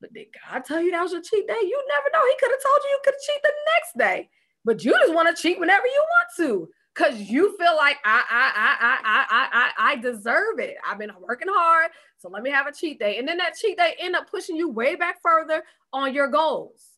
[0.00, 1.60] But did God tell you that was a cheat day?
[1.60, 2.28] You never know.
[2.28, 4.28] He could have told you you could cheat the next day,
[4.64, 8.22] but you just want to cheat whenever you want to because you feel like I,
[8.30, 10.76] I, I, I, I, I, I deserve it.
[10.86, 13.18] I've been working hard, so let me have a cheat day.
[13.18, 16.88] And then that cheat day end up pushing you way back further on your goals.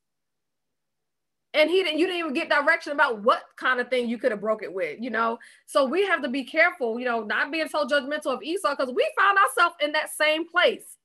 [1.53, 4.33] And he didn't, you didn't even get direction about what kind of thing you could
[4.33, 5.39] have broke it with, you know.
[5.67, 8.93] So we have to be careful, you know, not being so judgmental of Esau because
[8.93, 10.97] we found ourselves in that same place.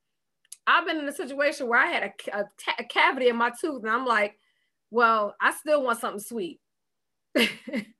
[0.65, 2.45] I've been in a situation where I had a, a,
[2.79, 4.37] a cavity in my tooth, and I'm like,
[4.89, 6.59] well, I still want something sweet.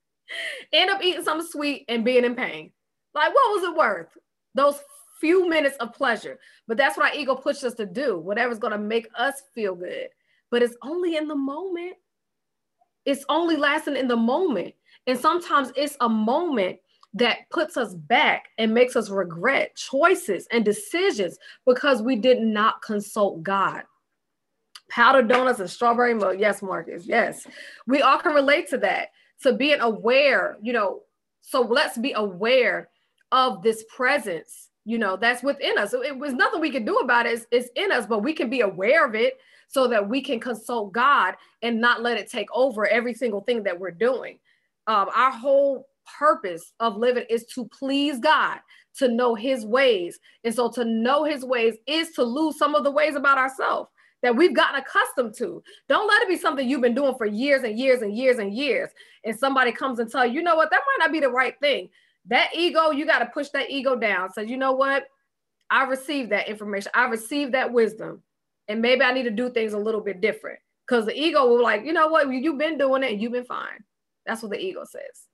[0.74, 2.72] end up eating something sweet and being in pain.
[3.14, 4.18] Like, what was it worth?
[4.56, 4.80] Those
[5.20, 6.40] few minutes of pleasure.
[6.68, 9.76] But that's what our ego pushes us to do, whatever's going to make us feel
[9.76, 10.08] good.
[10.52, 11.96] But it's only in the moment.
[13.06, 14.74] It's only lasting in the moment.
[15.08, 16.80] And sometimes it's a moment
[17.14, 22.82] that puts us back and makes us regret choices and decisions because we did not
[22.82, 23.84] consult God.
[24.90, 26.36] Powdered donuts and strawberry milk.
[26.40, 27.06] Yes, Marcus.
[27.06, 27.46] Yes.
[27.88, 29.10] We all can relate to that
[29.44, 31.02] to being aware, you know,
[31.42, 32.90] so let's be aware
[33.32, 35.92] of this presence, you know, that's within us.
[35.92, 37.34] So it was nothing we can do about it.
[37.34, 40.40] It's, it's in us, but we can be aware of it so that we can
[40.40, 44.40] consult God and not let it take over every single thing that we're doing.
[44.88, 48.60] Um, our whole purpose of living is to please God,
[48.98, 50.20] to know his ways.
[50.44, 53.90] And so to know his ways is to lose some of the ways about ourselves
[54.22, 55.64] that we've gotten accustomed to.
[55.88, 58.54] Don't let it be something you've been doing for years and years and years and
[58.54, 58.90] years.
[59.24, 61.58] And somebody comes and tell you, you know what, that might not be the right
[61.60, 61.90] thing.
[62.28, 64.32] That ego, you got to push that ego down.
[64.34, 65.06] So, you know what?
[65.70, 66.92] I received that information.
[66.94, 68.22] I received that wisdom.
[68.68, 70.60] And maybe I need to do things a little bit different.
[70.88, 72.32] Because the ego will like, you know what?
[72.32, 73.84] You've been doing it and you've been fine.
[74.26, 75.28] That's what the ego says.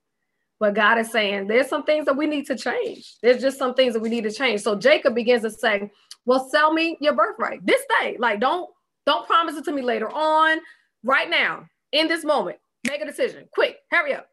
[0.58, 3.16] But God is saying there's some things that we need to change.
[3.22, 4.62] There's just some things that we need to change.
[4.62, 5.90] So Jacob begins to say,
[6.24, 8.16] Well, sell me your birthright this day.
[8.18, 8.70] Like, don't
[9.06, 10.58] don't promise it to me later on.
[11.02, 13.48] Right now, in this moment, make a decision.
[13.52, 14.28] Quick, hurry up.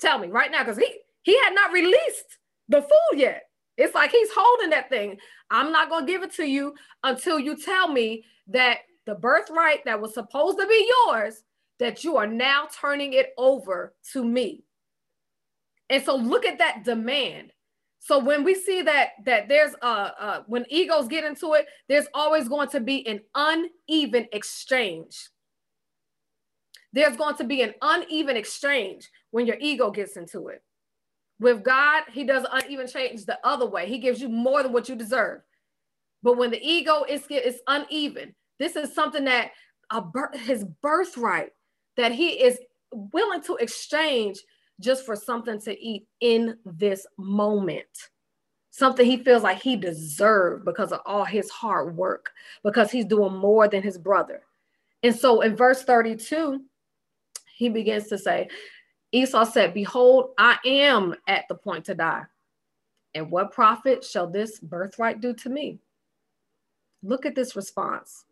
[0.00, 2.38] Tell me right now, because he he had not released
[2.68, 3.44] the food yet.
[3.76, 5.18] It's like he's holding that thing.
[5.50, 10.00] I'm not gonna give it to you until you tell me that the birthright that
[10.00, 11.44] was supposed to be yours,
[11.78, 14.64] that you are now turning it over to me.
[15.90, 17.51] And so look at that demand.
[18.04, 22.06] So when we see that that there's uh, uh when egos get into it, there's
[22.14, 25.30] always going to be an uneven exchange.
[26.92, 30.62] There's going to be an uneven exchange when your ego gets into it.
[31.38, 33.86] With God, He does uneven change the other way.
[33.88, 35.42] He gives you more than what you deserve.
[36.24, 39.52] But when the ego is, is uneven, this is something that
[39.92, 40.02] a
[40.38, 41.50] his birthright
[41.96, 42.58] that he is
[42.92, 44.40] willing to exchange
[44.80, 48.10] just for something to eat in this moment.
[48.70, 52.30] Something he feels like he deserved because of all his hard work,
[52.64, 54.42] because he's doing more than his brother.
[55.02, 56.62] And so in verse 32,
[57.54, 58.48] he begins to say,
[59.12, 62.22] Esau said, Behold, I am at the point to die.
[63.14, 65.78] And what profit shall this birthright do to me?
[67.02, 68.24] Look at this response.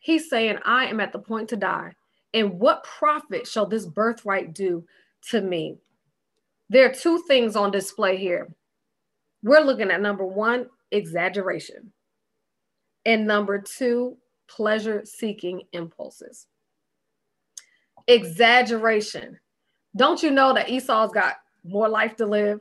[0.00, 1.94] He's saying, I am at the point to die.
[2.34, 4.84] And what profit shall this birthright do
[5.30, 5.76] to me?
[6.70, 8.54] There are two things on display here.
[9.42, 11.92] We're looking at number one, exaggeration,
[13.04, 14.16] and number two,
[14.48, 16.46] pleasure seeking impulses.
[18.06, 19.38] Exaggeration.
[19.96, 22.60] Don't you know that Esau's got more life to live?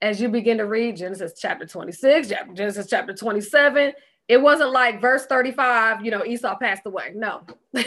[0.00, 3.92] As you begin to read Genesis chapter 26, Genesis chapter 27,
[4.28, 7.12] it wasn't like verse 35, you know, Esau passed away.
[7.14, 7.42] No.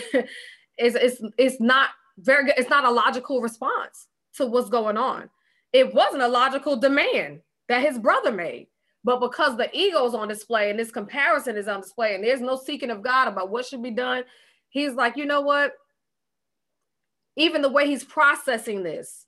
[0.78, 2.56] it's, it's, it's not very good.
[2.58, 5.30] It's not a logical response to what's going on.
[5.74, 8.68] It wasn't a logical demand that his brother made.
[9.04, 12.42] But because the ego is on display and this comparison is on display and there's
[12.42, 14.24] no seeking of God about what should be done,
[14.70, 15.74] he's like, you know what?
[17.38, 19.26] Even the way he's processing this,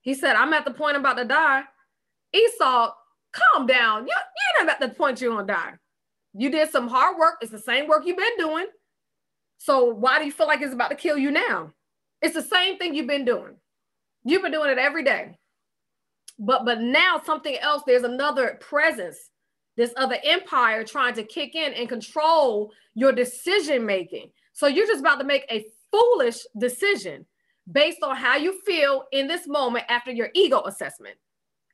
[0.00, 1.62] he said, I'm at the point I'm about to die.
[2.32, 2.92] Esau,
[3.32, 4.06] calm down.
[4.06, 4.14] You,
[4.58, 5.74] you're not at the point you're going to die.
[6.34, 7.36] You did some hard work.
[7.40, 8.66] It's the same work you've been doing.
[9.58, 11.72] So why do you feel like it's about to kill you now?
[12.20, 13.56] It's the same thing you've been doing.
[14.24, 15.36] You've been doing it every day.
[16.38, 19.30] But but now something else, there's another presence,
[19.76, 24.30] this other empire trying to kick in and control your decision making.
[24.52, 27.26] So you're just about to make a foolish decision
[27.70, 31.16] based on how you feel in this moment after your ego assessment.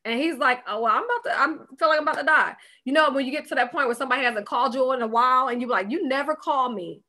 [0.04, 2.56] And he's like, oh, well, I'm about to, I'm feeling I'm about to die.
[2.84, 5.06] You know, when you get to that point where somebody hasn't called you in a
[5.06, 7.02] while and you're like, you never call me.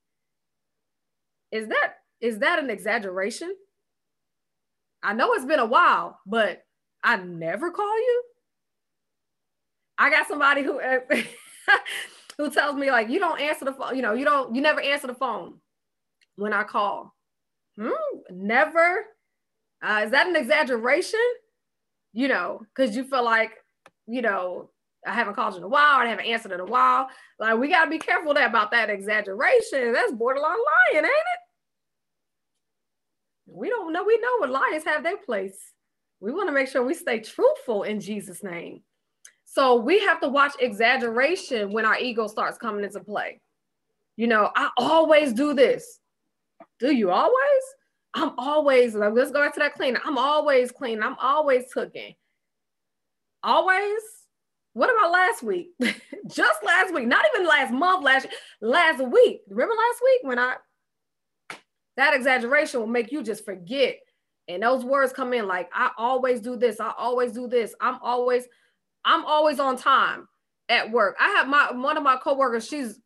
[1.51, 3.55] Is that, is that an exaggeration?
[5.03, 6.63] I know it's been a while, but
[7.03, 8.23] I never call you.
[9.97, 10.79] I got somebody who,
[12.37, 14.81] who tells me like, you don't answer the phone, you know, you don't, you never
[14.81, 15.55] answer the phone
[16.35, 17.15] when I call.
[17.77, 17.91] Hmm,
[18.29, 19.05] never.
[19.81, 21.19] Uh, is that an exaggeration?
[22.13, 23.53] You know, because you feel like,
[24.07, 24.69] you know,
[25.05, 27.07] I haven't called you in a while, I haven't answered in a while.
[27.39, 29.93] Like, we got to be careful that, about that exaggeration.
[29.93, 30.51] That's borderline
[30.93, 31.39] lying, ain't it?
[33.47, 34.03] We don't know.
[34.03, 35.57] We know what liars have their place.
[36.19, 38.81] We want to make sure we stay truthful in Jesus' name.
[39.43, 43.41] So we have to watch exaggeration when our ego starts coming into play.
[44.15, 45.99] You know, I always do this.
[46.79, 47.63] Do you always?
[48.13, 50.01] I'm always, let's go back to that cleaning.
[50.05, 51.03] I'm always cleaning.
[51.03, 52.15] I'm always cooking.
[53.43, 54.01] Always?
[54.73, 55.69] What about last week?
[56.27, 58.27] Just last week, not even last month, last
[58.61, 59.41] last week.
[59.49, 60.55] Remember last week when I
[61.97, 63.97] that exaggeration will make you just forget.
[64.47, 67.75] And those words come in like I always do this, I always do this.
[67.81, 68.47] I'm always,
[69.03, 70.27] I'm always on time
[70.69, 71.17] at work.
[71.19, 72.99] I have my one of my coworkers, she's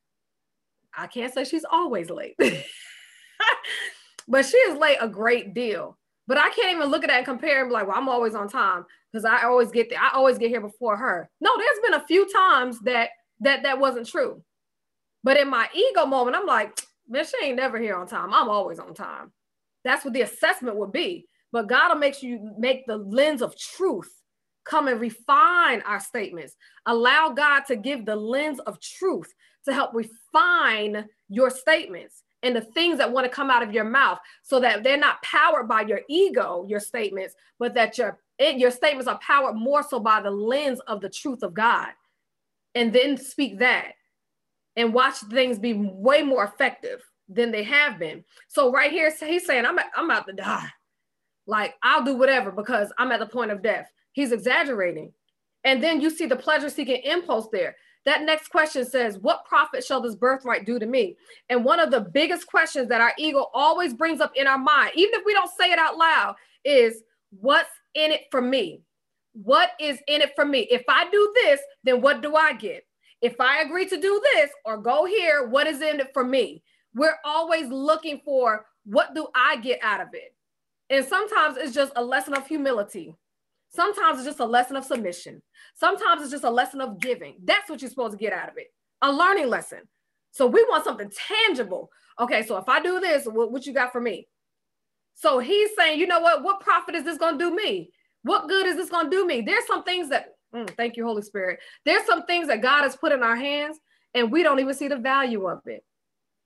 [0.98, 2.36] I can't say she's always late.
[4.28, 5.98] but she is late a great deal.
[6.28, 8.34] But I can't even look at that and compare and be like, well, I'm always
[8.34, 10.00] on time because I always get there.
[10.00, 11.30] I always get here before her.
[11.40, 13.10] No, there's been a few times that
[13.42, 14.42] that that wasn't true.
[15.24, 18.34] But in my ego moment, I'm like, man, she ain't never here on time.
[18.34, 19.32] I'm always on time.
[19.84, 21.28] That's what the assessment would be.
[21.52, 24.12] But God will make you make the lens of truth
[24.66, 26.56] come and refine our statements.
[26.88, 29.32] Allow God to give the lens of truth
[29.66, 33.84] to help refine your statements and the things that want to come out of your
[33.84, 38.58] mouth so that they're not powered by your ego, your statements, but that your it,
[38.58, 41.90] your statements are powered more so by the lens of the truth of God.
[42.76, 43.94] And then speak that
[44.76, 48.24] and watch things be way more effective than they have been.
[48.50, 50.68] So right here, he's saying, I'm, I'm about to die.
[51.48, 53.90] Like I'll do whatever because I'm at the point of death.
[54.12, 55.14] He's exaggerating.
[55.64, 57.76] And then you see the pleasure seeking impulse there.
[58.06, 61.16] That next question says, What profit shall this birthright do to me?
[61.50, 64.92] And one of the biggest questions that our ego always brings up in our mind,
[64.96, 68.82] even if we don't say it out loud, is what's in it for me?
[69.34, 70.68] What is in it for me?
[70.72, 72.86] If I do this, then what do I get?
[73.22, 76.64] If I agree to do this or go here, what is in it for me?
[76.94, 80.36] We're always looking for what do I get out of it?
[80.90, 83.16] And sometimes it's just a lesson of humility.
[83.76, 85.42] Sometimes it's just a lesson of submission.
[85.76, 87.36] Sometimes it's just a lesson of giving.
[87.44, 88.68] That's what you're supposed to get out of it
[89.02, 89.80] a learning lesson.
[90.32, 91.90] So we want something tangible.
[92.20, 94.28] Okay, so if I do this, what, what you got for me?
[95.14, 96.44] So he's saying, you know what?
[96.44, 97.92] What profit is this going to do me?
[98.24, 99.42] What good is this going to do me?
[99.42, 101.60] There's some things that, mm, thank you, Holy Spirit.
[101.86, 103.80] There's some things that God has put in our hands
[104.14, 105.84] and we don't even see the value of it.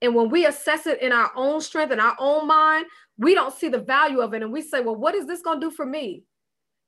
[0.01, 2.85] And when we assess it in our own strength and our own mind,
[3.17, 4.41] we don't see the value of it.
[4.41, 6.23] And we say, well, what is this going to do for me?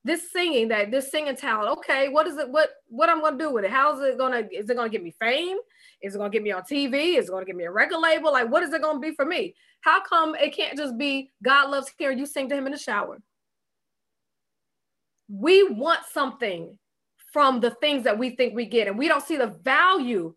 [0.04, 3.54] This singing that this singing talent okay what is it what what i'm to do
[3.54, 3.72] with it?
[3.72, 5.58] How's it to is it to give me fame?
[6.02, 8.32] Is it to get me on tv is it to give me a record label?
[8.32, 9.56] Like what is it to be for me?
[9.82, 12.78] How come it can't just be god loves hearing you sing to him in the
[12.78, 13.22] shower?
[15.30, 16.78] We want something
[17.32, 20.34] from the things that we think we get and we don't see the value.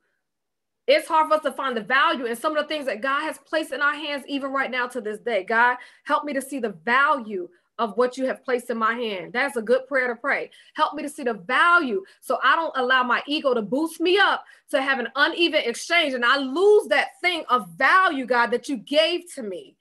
[0.87, 3.23] It's hard for us to find the value in some of the things that god
[3.23, 5.43] has placed in our hands even right now to this day.
[5.43, 9.33] God help me to see the value of what you have placed in my hand.
[9.33, 10.51] That's a good prayer to pray.
[10.75, 14.19] Help me to see the value so I don't allow my ego to boost me
[14.19, 18.69] up to have an uneven exchange and I lose that thing of value, God, that
[18.69, 19.77] you gave to me.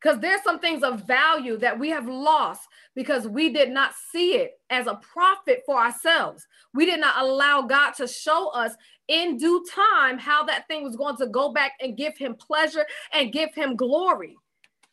[0.00, 4.36] Because there's some things of value that we have lost because we did not see
[4.36, 6.46] it as a profit for ourselves.
[6.72, 8.72] We did not allow God to show us
[9.08, 12.86] in due time how that thing was going to go back and give him pleasure
[13.12, 14.36] and give him glory.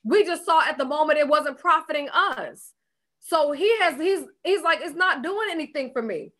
[0.03, 2.73] We just saw at the moment it wasn't profiting us.
[3.19, 6.31] So he has, he's, he's like, it's not doing anything for me.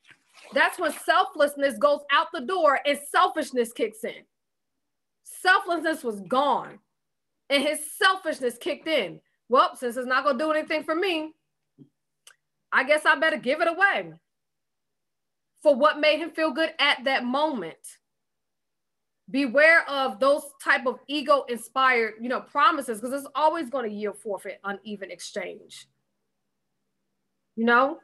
[0.53, 4.23] That's when selflessness goes out the door and selfishness kicks in.
[5.23, 6.79] Selflessness was gone
[7.49, 9.19] and his selfishness kicked in.
[9.49, 11.33] Well, since it's not going to do anything for me,
[12.71, 14.13] I guess I better give it away
[15.63, 17.77] for what made him feel good at that moment
[19.29, 23.95] beware of those type of ego inspired you know promises because it's always going to
[23.95, 25.87] yield forfeit uneven exchange
[27.55, 27.99] you know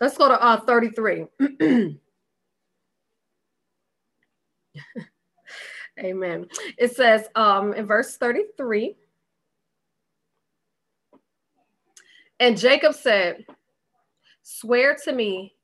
[0.00, 1.26] let's go to uh 33
[6.00, 6.46] amen
[6.78, 8.96] it says um in verse 33
[12.42, 13.46] And Jacob said,
[14.42, 15.54] Swear to me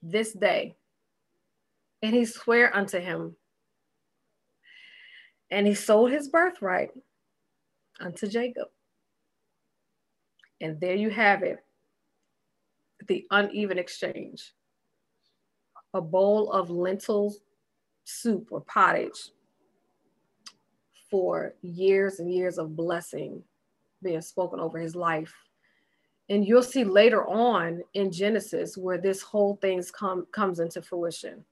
[0.00, 0.76] this day.
[2.00, 3.36] And he sware unto him.
[5.52, 6.90] And he sold his birthright
[8.00, 8.68] unto Jacob.
[10.62, 11.58] And there you have it
[13.06, 14.54] the uneven exchange.
[15.94, 17.34] A bowl of lentil
[18.04, 19.30] soup or pottage
[21.10, 23.42] for years and years of blessing
[24.02, 25.34] being spoken over his life.
[26.30, 31.44] And you'll see later on in Genesis where this whole thing come, comes into fruition.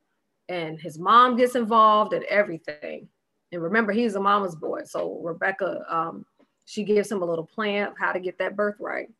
[0.48, 3.09] And his mom gets involved and everything.
[3.53, 4.82] And remember, he's a mama's boy.
[4.84, 6.24] So Rebecca, um,
[6.64, 9.11] she gives him a little plan of how to get that birthright.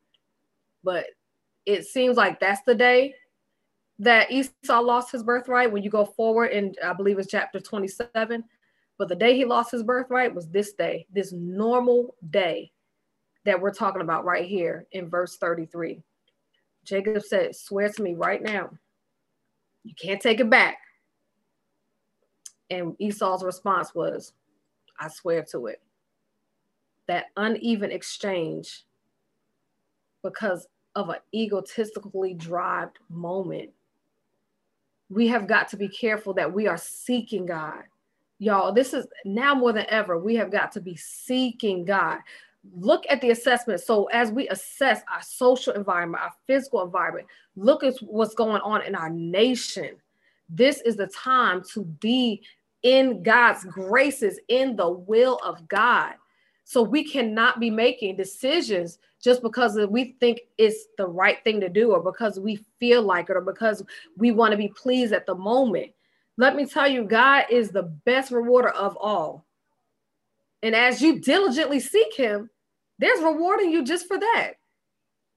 [0.83, 1.05] But
[1.65, 3.15] it seems like that's the day
[3.99, 5.71] that Esau lost his birthright.
[5.71, 8.43] When you go forward, and I believe it's chapter 27,
[8.97, 12.71] but the day he lost his birthright was this day, this normal day
[13.45, 16.01] that we're talking about right here in verse 33.
[16.83, 18.69] Jacob said, Swear to me right now.
[19.83, 20.77] You can't take it back.
[22.71, 24.33] And Esau's response was,
[24.99, 25.81] I swear to it.
[27.07, 28.85] That uneven exchange,
[30.23, 33.69] because of an egotistically driven moment.
[35.09, 37.83] We have got to be careful that we are seeking God.
[38.39, 42.19] Y'all, this is now more than ever, we have got to be seeking God.
[42.75, 43.81] Look at the assessment.
[43.81, 48.83] So, as we assess our social environment, our physical environment, look at what's going on
[48.83, 49.95] in our nation.
[50.47, 52.43] This is the time to be
[52.83, 56.13] in God's graces, in the will of God.
[56.63, 61.69] So we cannot be making decisions just because we think it's the right thing to
[61.69, 63.83] do or because we feel like it or because
[64.17, 65.91] we want to be pleased at the moment.
[66.37, 69.45] Let me tell you, God is the best rewarder of all.
[70.63, 72.49] And as you diligently seek him,
[72.99, 74.53] there's rewarding you just for that.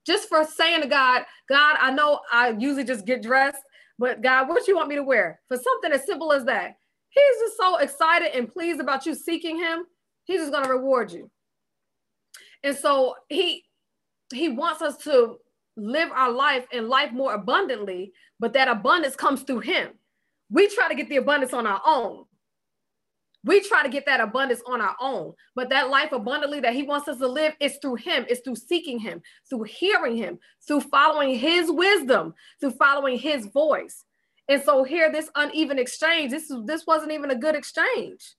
[0.05, 3.61] Just for saying to God, God, I know I usually just get dressed,
[3.97, 5.39] but God, what you want me to wear?
[5.47, 6.77] For something as simple as that.
[7.15, 9.85] He's just so excited and pleased about you seeking him
[10.25, 11.29] He's just going to reward you.
[12.63, 13.63] And so he
[14.33, 15.37] he wants us to
[15.77, 19.91] live our life and life more abundantly, but that abundance comes through him.
[20.49, 22.25] We try to get the abundance on our own.
[23.43, 26.81] We try to get that abundance on our own, but that life abundantly that he
[26.81, 30.81] wants us to live is through him, it's through seeking him, through hearing him, through
[30.81, 34.04] following his wisdom, through following his voice.
[34.47, 38.35] And so here, this uneven exchange, this, this wasn't even a good exchange.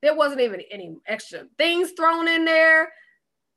[0.00, 2.92] There wasn't even any extra things thrown in there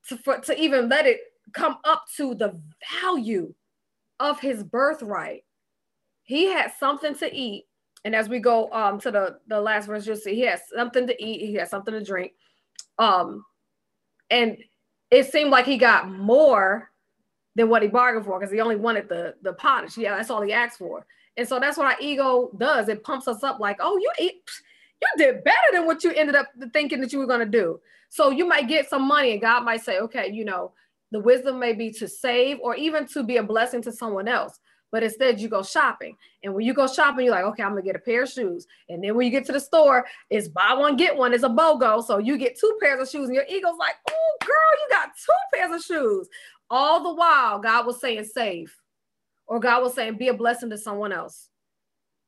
[0.08, 1.20] to, for, to even let it
[1.52, 2.60] come up to the
[3.00, 3.54] value
[4.18, 5.44] of his birthright.
[6.22, 7.66] He had something to eat.
[8.04, 11.06] And as we go um, to the, the last verse, you'll see he has something
[11.06, 12.32] to eat, he has something to drink.
[12.98, 13.44] Um,
[14.30, 14.56] and
[15.10, 16.90] it seemed like he got more
[17.54, 19.96] than what he bargained for because he only wanted the, the pottage.
[19.96, 21.06] Yeah, that's all he asked for.
[21.36, 22.88] And so that's what our ego does.
[22.88, 24.42] It pumps us up like, oh, you eat,
[25.02, 27.80] you did better than what you ended up thinking that you were going to do.
[28.08, 30.72] So you might get some money and God might say, okay, you know,
[31.12, 34.58] the wisdom may be to save or even to be a blessing to someone else.
[34.92, 36.16] But instead, you go shopping.
[36.42, 38.30] And when you go shopping, you're like, okay, I'm going to get a pair of
[38.30, 38.66] shoes.
[38.88, 41.34] And then when you get to the store, it's buy one, get one.
[41.34, 42.04] It's a BOGO.
[42.04, 45.10] So you get two pairs of shoes, and your ego's like, oh, girl, you got
[45.16, 46.28] two pairs of shoes.
[46.70, 48.74] All the while, God was saying, save.
[49.46, 51.48] Or God was saying, be a blessing to someone else.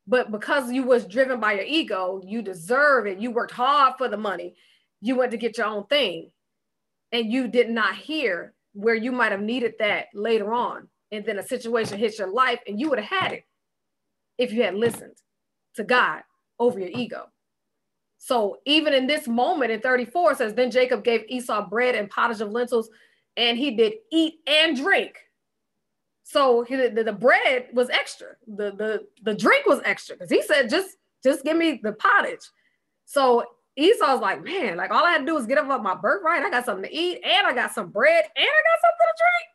[0.06, 3.18] But because you was driven by your ego you deserve it.
[3.18, 4.54] You worked hard for the money.
[5.00, 6.30] You went to get your own thing.
[7.12, 10.88] And you did not hear where you might have needed that later on.
[11.10, 13.44] And then a situation hits your life and you would have had it
[14.38, 15.16] if you had listened
[15.74, 16.22] to god
[16.58, 17.26] over your ego.
[18.18, 22.40] So even in this moment in 34 says then jacob gave esau bread and pottage
[22.40, 22.90] of lentils
[23.36, 25.14] and he did eat and drink
[26.28, 28.32] so he, the, the bread was extra.
[28.46, 32.42] The, the, the drink was extra because he said, just, just give me the pottage.
[33.06, 33.46] So
[33.78, 36.42] Esau's like, man, like all I had to do was get up my birthright.
[36.42, 39.22] I got something to eat and I got some bread and I got something to
[39.24, 39.48] drink.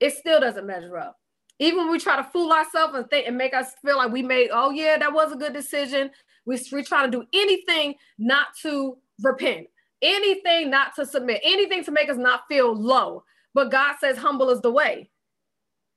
[0.00, 1.18] It still doesn't measure up.
[1.58, 4.22] Even when we try to fool ourselves and think and make us feel like we
[4.22, 6.10] made, oh yeah, that was a good decision.
[6.46, 9.66] We, we try to do anything not to repent,
[10.00, 13.22] anything not to submit, anything to make us not feel low.
[13.52, 15.10] But God says humble is the way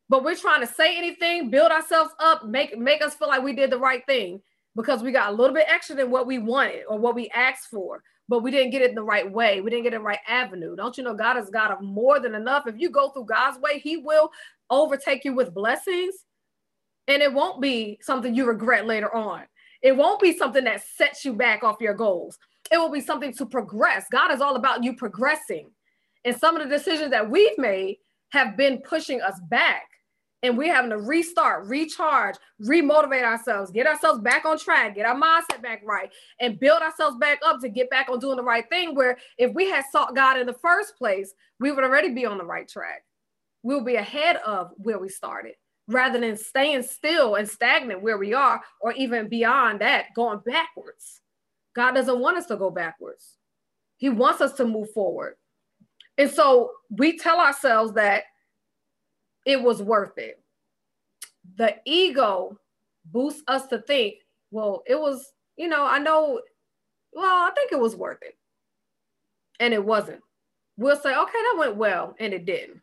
[0.09, 3.53] but we're trying to say anything, build ourselves up, make make us feel like we
[3.53, 4.41] did the right thing
[4.75, 7.67] because we got a little bit extra than what we wanted or what we asked
[7.69, 9.59] for, but we didn't get it in the right way.
[9.59, 10.75] We didn't get it the right avenue.
[10.75, 12.67] Don't you know God is God of more than enough?
[12.67, 14.31] If you go through God's way, He will
[14.69, 16.15] overtake you with blessings,
[17.07, 19.43] and it won't be something you regret later on.
[19.81, 22.37] It won't be something that sets you back off your goals.
[22.71, 24.05] It will be something to progress.
[24.11, 25.69] God is all about you progressing.
[26.25, 27.97] And some of the decisions that we've made
[28.31, 29.83] have been pushing us back
[30.43, 35.19] and we're having to restart, recharge, remotivate ourselves, get ourselves back on track, get our
[35.19, 38.69] mindset back right, and build ourselves back up to get back on doing the right
[38.69, 38.95] thing.
[38.95, 42.37] Where if we had sought God in the first place, we would already be on
[42.37, 43.03] the right track.
[43.63, 45.55] We'll be ahead of where we started
[45.87, 51.21] rather than staying still and stagnant where we are, or even beyond that, going backwards.
[51.75, 53.37] God doesn't want us to go backwards,
[53.97, 55.35] He wants us to move forward.
[56.17, 58.23] And so we tell ourselves that
[59.47, 60.43] it was worth it.
[61.55, 62.59] The ego
[63.05, 64.15] boosts us to think,
[64.51, 66.41] well, it was, you know, I know,
[67.13, 68.37] well, I think it was worth it.
[69.61, 70.21] And it wasn't.
[70.75, 72.81] We'll say, okay, that went well, and it didn't.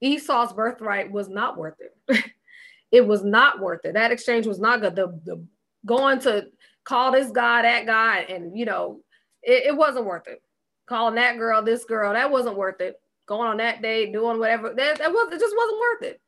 [0.00, 2.24] Esau's birthright was not worth it.
[2.92, 3.94] it was not worth it.
[3.94, 4.94] That exchange was not good.
[4.94, 5.44] The, the
[5.84, 6.46] going to
[6.84, 9.00] call this guy, that guy, and you know,
[9.42, 10.40] it, it wasn't worth it.
[10.88, 12.98] Calling that girl, this girl, that wasn't worth it
[13.28, 14.74] going on that date, doing whatever.
[14.74, 16.20] That, that was it just wasn't worth it.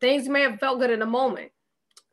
[0.00, 1.52] Things may have felt good in the moment.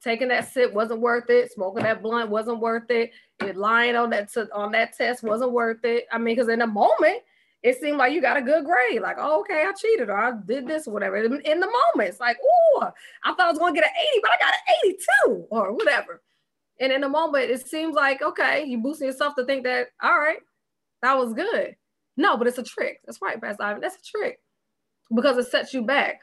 [0.04, 1.52] Taking that sip wasn't worth it.
[1.52, 3.12] Smoking that blunt wasn't worth it.
[3.42, 6.06] it lying on that t- on that test wasn't worth it.
[6.12, 7.20] I mean, because in the moment,
[7.64, 9.02] it seemed like you got a good grade.
[9.02, 11.18] Like, oh, okay, I cheated or I did this or whatever.
[11.18, 12.92] In, the moment, it's like, oh,
[13.24, 14.90] I thought I was going to get an 80, but I got an
[15.26, 16.22] 82 or whatever.
[16.80, 20.18] And in the moment, it seems like, okay, you boosting yourself to think that, all
[20.18, 20.40] right,
[21.02, 21.76] that was good.
[22.20, 23.00] No, but it's a trick.
[23.06, 23.80] That's right, Pastor Ivan.
[23.80, 24.42] That's a trick
[25.16, 26.20] because it sets you back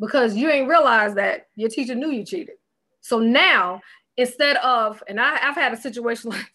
[0.00, 2.56] because you ain't realized that your teacher knew you cheated.
[3.00, 3.80] So now,
[4.16, 6.52] instead of, and I, have had a situation like,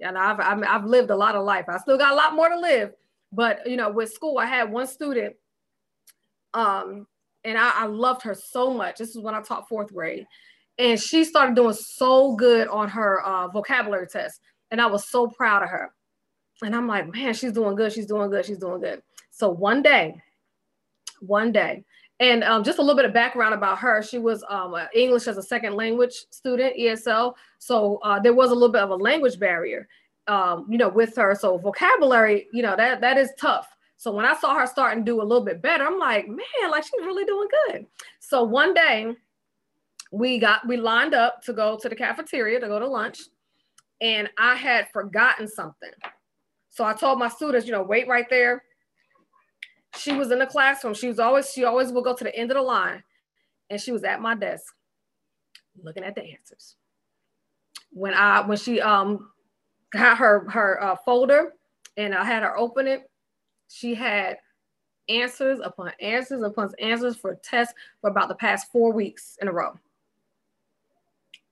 [0.00, 1.66] and I've, I've lived a lot of life.
[1.68, 2.90] I still got a lot more to live.
[3.30, 5.36] But, you know, with school, I had one student,
[6.52, 7.06] um,
[7.44, 8.98] and I, I loved her so much.
[8.98, 10.26] This is when I taught fourth grade.
[10.78, 14.40] And she started doing so good on her uh, vocabulary test.
[14.72, 15.92] And I was so proud of her.
[16.62, 17.92] And I'm like, man, she's doing good.
[17.92, 18.44] She's doing good.
[18.44, 19.02] She's doing good.
[19.30, 20.22] So one day,
[21.20, 21.84] one day,
[22.20, 24.02] and um, just a little bit of background about her.
[24.02, 27.34] She was um, English as a second language student, ESL.
[27.58, 29.88] So uh, there was a little bit of a language barrier,
[30.28, 31.34] um, you know, with her.
[31.34, 33.68] So vocabulary, you know, that that is tough.
[33.96, 36.70] So when I saw her starting to do a little bit better, I'm like, man,
[36.70, 37.86] like she's really doing good.
[38.20, 39.14] So one day,
[40.12, 43.22] we got we lined up to go to the cafeteria to go to lunch,
[44.00, 45.90] and I had forgotten something.
[46.74, 48.64] So I told my students, you know, wait right there.
[49.96, 50.92] She was in the classroom.
[50.92, 53.00] She was always, she always would go to the end of the line.
[53.70, 54.74] And she was at my desk
[55.84, 56.74] looking at the answers.
[57.92, 59.30] When I when she um
[59.92, 61.52] got her her uh, folder
[61.96, 63.08] and I had her open it,
[63.68, 64.38] she had
[65.08, 69.52] answers upon answers upon answers for tests for about the past four weeks in a
[69.52, 69.78] row.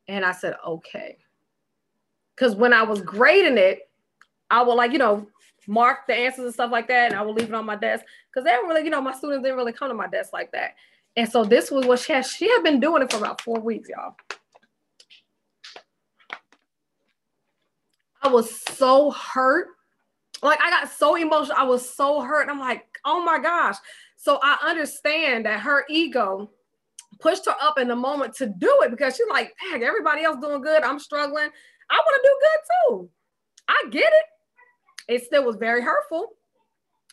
[0.08, 1.16] And I said, okay.
[2.34, 3.88] Because when I was grading it,
[4.52, 5.26] I will like, you know,
[5.66, 8.04] mark the answers and stuff like that, and I will leave it on my desk
[8.30, 10.74] because they really, you know, my students didn't really come to my desk like that.
[11.16, 12.26] And so this was what she had.
[12.26, 14.14] She had been doing it for about four weeks, y'all.
[18.22, 19.68] I was so hurt.
[20.42, 21.56] Like I got so emotional.
[21.58, 22.48] I was so hurt.
[22.48, 23.76] I'm like, oh my gosh.
[24.16, 26.50] So I understand that her ego
[27.20, 30.36] pushed her up in the moment to do it because she's like, dang, everybody else
[30.40, 30.82] doing good.
[30.82, 31.48] I'm struggling.
[31.90, 33.10] I want to do good too.
[33.68, 34.26] I get it
[35.12, 36.30] it still was very hurtful.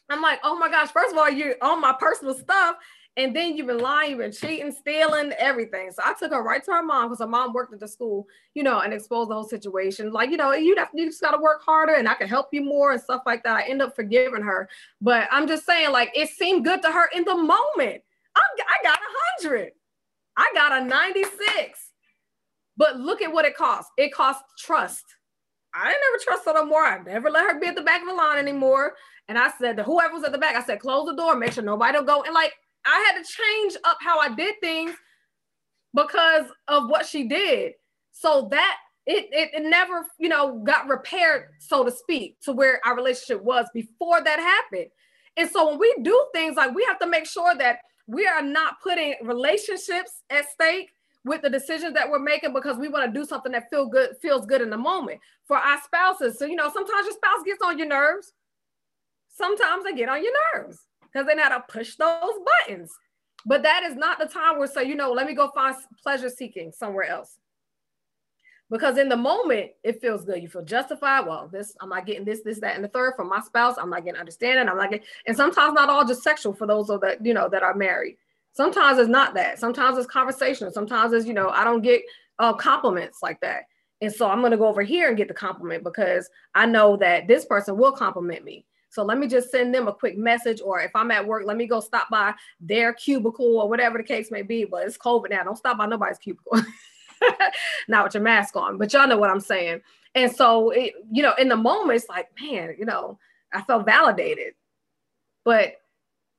[0.10, 2.78] I'm like, oh my gosh, first of all, you're on my personal stuff.
[3.18, 5.92] And then you've been lying, you've been cheating, stealing, everything.
[5.92, 8.26] So I took her right to her mom because her mom worked at the school,
[8.54, 10.14] you know, and exposed the whole situation.
[10.14, 12.64] Like, you know, you have you just gotta work harder and I can help you
[12.64, 13.58] more and stuff like that.
[13.58, 14.70] I end up forgiving her.
[15.02, 18.02] But I'm just saying, like, it seemed good to her in the moment.
[18.36, 19.72] I'm, I got a hundred.
[20.38, 21.92] I got a 96.
[22.78, 23.90] But look at what it cost.
[23.98, 25.04] It cost trust
[25.74, 26.86] I didn't ever trust her no more.
[26.86, 28.94] I never let her be at the back of the line anymore.
[29.28, 31.54] And I said to whoever was at the back, I said, close the door, make
[31.54, 32.24] sure nobody will go.
[32.24, 32.54] And like
[32.86, 34.94] I had to change up how I did things
[35.94, 37.74] because of what she did.
[38.12, 42.82] So that it, it, it never, you know, got repaired, so to speak, to where
[42.86, 44.90] our relationship was before that happened.
[45.38, 48.42] And so when we do things like we have to make sure that we are
[48.42, 50.90] not putting relationships at stake
[51.26, 54.16] with the decisions that we're making because we want to do something that feel good
[54.22, 56.38] feels good in the moment for our spouses.
[56.40, 58.34] So you know sometimes your spouse gets on your nerves.
[59.28, 62.34] Sometimes they get on your nerves because they know how to push those
[62.68, 62.92] buttons.
[63.46, 66.30] But that is not the time where so you know let me go find pleasure
[66.30, 67.38] seeking somewhere else.
[68.70, 70.42] Because in the moment it feels good.
[70.42, 71.26] You feel justified.
[71.26, 73.76] Well this i'm not getting this this that and the third from my spouse.
[73.78, 74.70] I'm not getting understanding.
[74.70, 77.50] I'm not getting and sometimes not all just sexual for those of that you know
[77.50, 78.16] that are married
[78.54, 79.60] Sometimes it's not that.
[79.60, 80.72] Sometimes it's conversational.
[80.72, 82.02] Sometimes it's, you know, I don't get
[82.40, 83.64] uh, compliments like that.
[84.02, 86.98] And so I'm going to go over here and get the compliment because I know
[86.98, 88.66] that this person will compliment me.
[88.90, 91.58] So let me just send them a quick message, or if I'm at work, let
[91.58, 94.66] me go stop by their cubicle or whatever the case may be.
[94.66, 95.44] But it's COVID now.
[95.44, 96.60] Don't stop by nobody's cubicle.
[97.88, 99.82] Not with your mask on, but y'all know what I'm saying.
[100.16, 103.20] And so, it, you know, in the moment, it's like, man, you know,
[103.54, 104.54] I felt validated,
[105.46, 105.74] but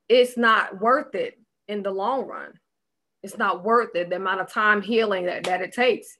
[0.08, 1.38] it's not worth it
[1.70, 2.52] in the long run.
[3.22, 6.18] It's not worth it, the amount of time healing that, that it takes.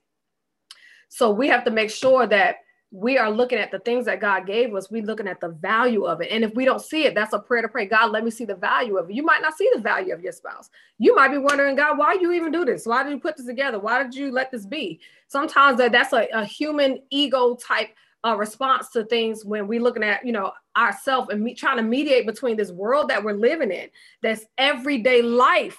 [1.08, 2.56] So we have to make sure that
[2.92, 4.90] we are looking at the things that God gave us.
[4.90, 6.30] We're looking at the value of it.
[6.30, 7.86] And if we don't see it, that's a prayer to pray.
[7.86, 9.14] God, let me see the value of it.
[9.14, 10.70] You might not see the value of your spouse.
[10.98, 12.86] You might be wondering, God, why you even do this?
[12.86, 13.78] Why did you put this together?
[13.78, 15.00] Why did you let this be?
[15.28, 17.90] Sometimes that, that's a, a human ego type
[18.24, 21.82] uh, response to things when we're looking at, you know, ourselves and me, trying to
[21.82, 23.88] mediate between this world that we're living in,
[24.22, 25.78] that's everyday life,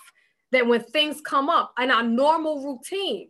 [0.51, 3.29] that when things come up in our normal routine,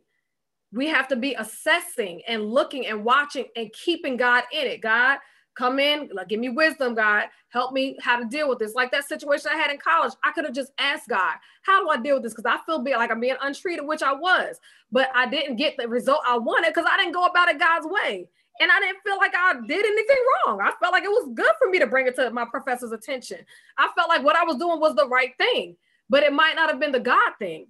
[0.74, 4.82] we have to be assessing and looking and watching and keeping God in it.
[4.82, 5.20] God,
[5.56, 7.26] come in, like, give me wisdom, God.
[7.50, 8.74] Help me how to deal with this.
[8.74, 11.90] Like that situation I had in college, I could have just asked God, how do
[11.90, 12.34] I deal with this?
[12.34, 14.58] Because I feel like I'm being untreated, which I was,
[14.92, 17.88] but I didn't get the result I wanted because I didn't go about it God's
[17.88, 18.30] way.
[18.62, 20.62] And I didn't feel like I did anything wrong.
[20.62, 23.40] I felt like it was good for me to bring it to my professor's attention.
[23.76, 25.76] I felt like what I was doing was the right thing,
[26.10, 27.68] but it might not have been the God thing.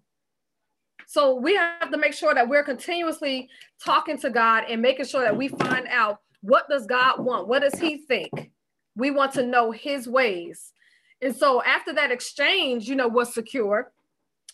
[1.08, 3.50] So we have to make sure that we're continuously
[3.84, 7.48] talking to God and making sure that we find out what does God want?
[7.48, 8.52] What does he think?
[8.98, 10.74] We want to know his ways.
[11.22, 13.94] And so after that exchange, you know, was secure,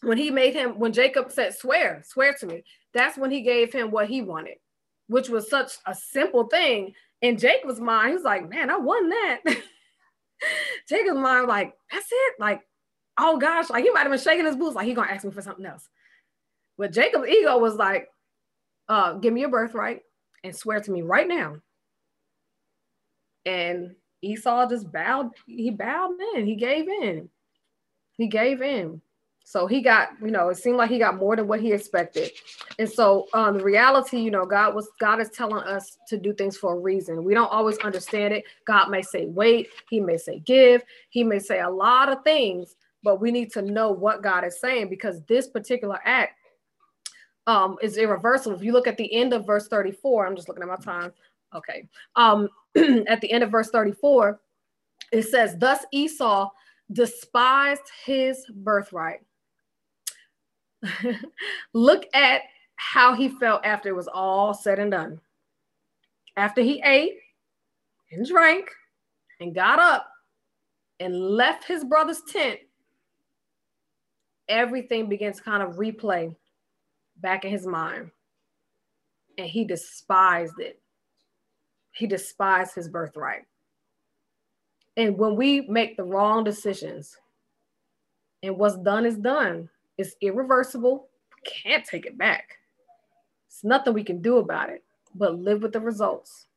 [0.02, 2.64] when he made him, when Jacob said, swear, swear to me,
[2.94, 4.58] that's when he gave him what he wanted,
[5.08, 6.94] which was such a simple thing.
[7.22, 9.42] and In Jacob's mind, he's like, man, I won that.
[10.90, 12.34] Jacob's mind, like, that's it.
[12.40, 12.62] Like,
[13.18, 15.32] oh gosh, like he might have been shaking his boots, like he gonna ask me
[15.32, 15.90] for something else.
[16.78, 18.08] But Jacob's ego was like,
[18.88, 20.02] uh, give me your birthright
[20.44, 21.56] and swear to me right now.
[23.46, 27.30] And Esau just bowed, he bowed in, he gave in.
[28.18, 29.02] He gave in.
[29.48, 32.32] So he got, you know, it seemed like he got more than what he expected.
[32.80, 36.34] And so um, the reality, you know, God was God is telling us to do
[36.34, 37.24] things for a reason.
[37.24, 38.44] We don't always understand it.
[38.66, 42.76] God may say wait, he may say give, he may say a lot of things,
[43.04, 46.34] but we need to know what God is saying because this particular act
[47.48, 48.58] um, is irreversible.
[48.58, 51.14] If you look at the end of verse 34, I'm just looking at my time.
[51.56, 51.88] Okay.
[52.18, 52.50] Um,
[53.08, 54.42] at the end of verse 34,
[55.14, 56.50] it says, Thus Esau
[56.92, 59.22] despised his birthright.
[61.74, 62.42] look at
[62.76, 65.20] how he felt after it was all said and done.
[66.36, 67.18] After he ate
[68.12, 68.70] and drank
[69.40, 70.08] and got up
[71.00, 72.60] and left his brother's tent,
[74.48, 76.36] everything begins to kind of replay
[77.18, 78.12] back in his mind.
[79.38, 80.80] And he despised it.
[81.92, 83.46] He despised his birthright.
[84.96, 87.16] And when we make the wrong decisions,
[88.44, 91.10] and what's done is done, it's irreversible,
[91.46, 92.58] can't take it back.
[93.48, 94.84] It's nothing we can do about it,
[95.16, 96.48] but live with the results.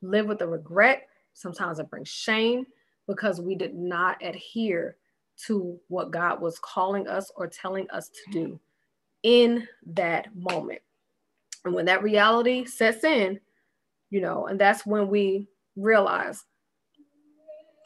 [0.00, 1.08] Live with the regret.
[1.34, 2.66] Sometimes it brings shame
[3.06, 4.96] because we did not adhere
[5.46, 8.60] to what God was calling us or telling us to do
[9.22, 10.80] in that moment.
[11.64, 13.38] And when that reality sets in,
[14.10, 16.44] you know, and that's when we realize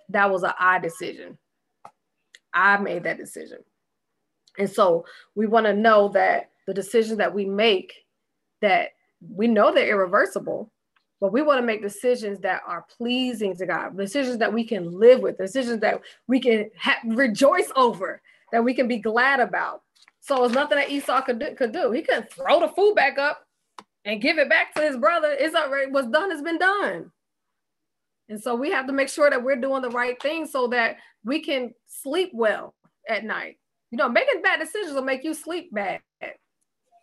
[0.08, 1.36] that was an I decision.
[2.52, 3.58] I made that decision.
[4.58, 5.04] And so
[5.34, 7.92] we want to know that the decisions that we make
[8.62, 8.90] that
[9.20, 10.70] we know they're irreversible,
[11.20, 14.90] but we want to make decisions that are pleasing to God, decisions that we can
[14.90, 18.20] live with, decisions that we can ha- rejoice over,
[18.52, 19.82] that we can be glad about.
[20.20, 21.92] So it's nothing that Esau could do, could do.
[21.92, 23.46] He couldn't throw the food back up
[24.04, 25.34] and give it back to his brother.
[25.38, 27.10] It's already what's done has been done.
[28.28, 30.96] And so we have to make sure that we're doing the right thing so that
[31.24, 32.74] we can sleep well
[33.08, 33.58] at night.
[33.90, 36.00] You know, making bad decisions will make you sleep bad.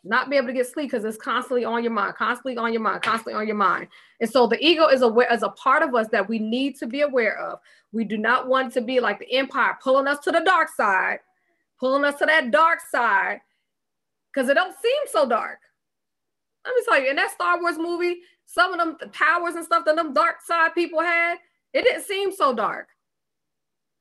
[0.05, 2.81] Not be able to get sleep because it's constantly on your mind, constantly on your
[2.81, 3.87] mind, constantly on your mind.
[4.19, 6.87] And so the ego is aware as a part of us that we need to
[6.87, 7.59] be aware of.
[7.93, 11.19] We do not want to be like the empire pulling us to the dark side
[11.83, 13.41] pulling us to that dark side
[14.33, 15.59] because it don't seem so dark.
[16.65, 19.65] Let me tell you, in that Star Wars movie, some of them the powers and
[19.65, 21.39] stuff that them dark side people had,
[21.73, 22.87] it didn't seem so dark.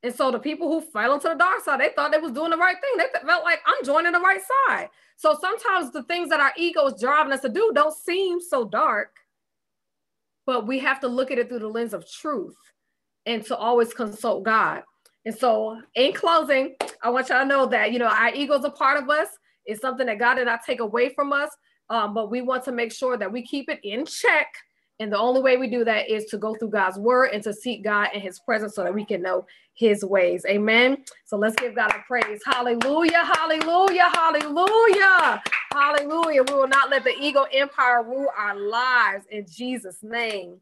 [0.02, 2.50] And so the people who fell into the dark side, they thought they was doing
[2.50, 2.96] the right thing.
[2.96, 4.88] They felt like I'm joining the right side.
[5.16, 8.64] So sometimes the things that our ego is driving us to do don't seem so
[8.64, 9.14] dark,
[10.44, 12.56] but we have to look at it through the lens of truth
[13.26, 14.82] and to always consult God.
[15.24, 18.64] And so, in closing, I want y'all to know that you know our ego is
[18.64, 19.28] a part of us.
[19.64, 21.50] It's something that God did not take away from us,
[21.90, 24.48] um, but we want to make sure that we keep it in check
[25.00, 27.52] And the only way we do that is to go through God's word and to
[27.52, 30.44] seek God in his presence so that we can know his ways.
[30.48, 31.04] Amen.
[31.24, 32.40] So let's give God a praise.
[32.44, 33.24] Hallelujah.
[33.24, 34.10] Hallelujah.
[34.14, 35.42] Hallelujah.
[35.72, 36.42] Hallelujah.
[36.44, 40.58] We will not let the ego empire rule our lives in Jesus' name.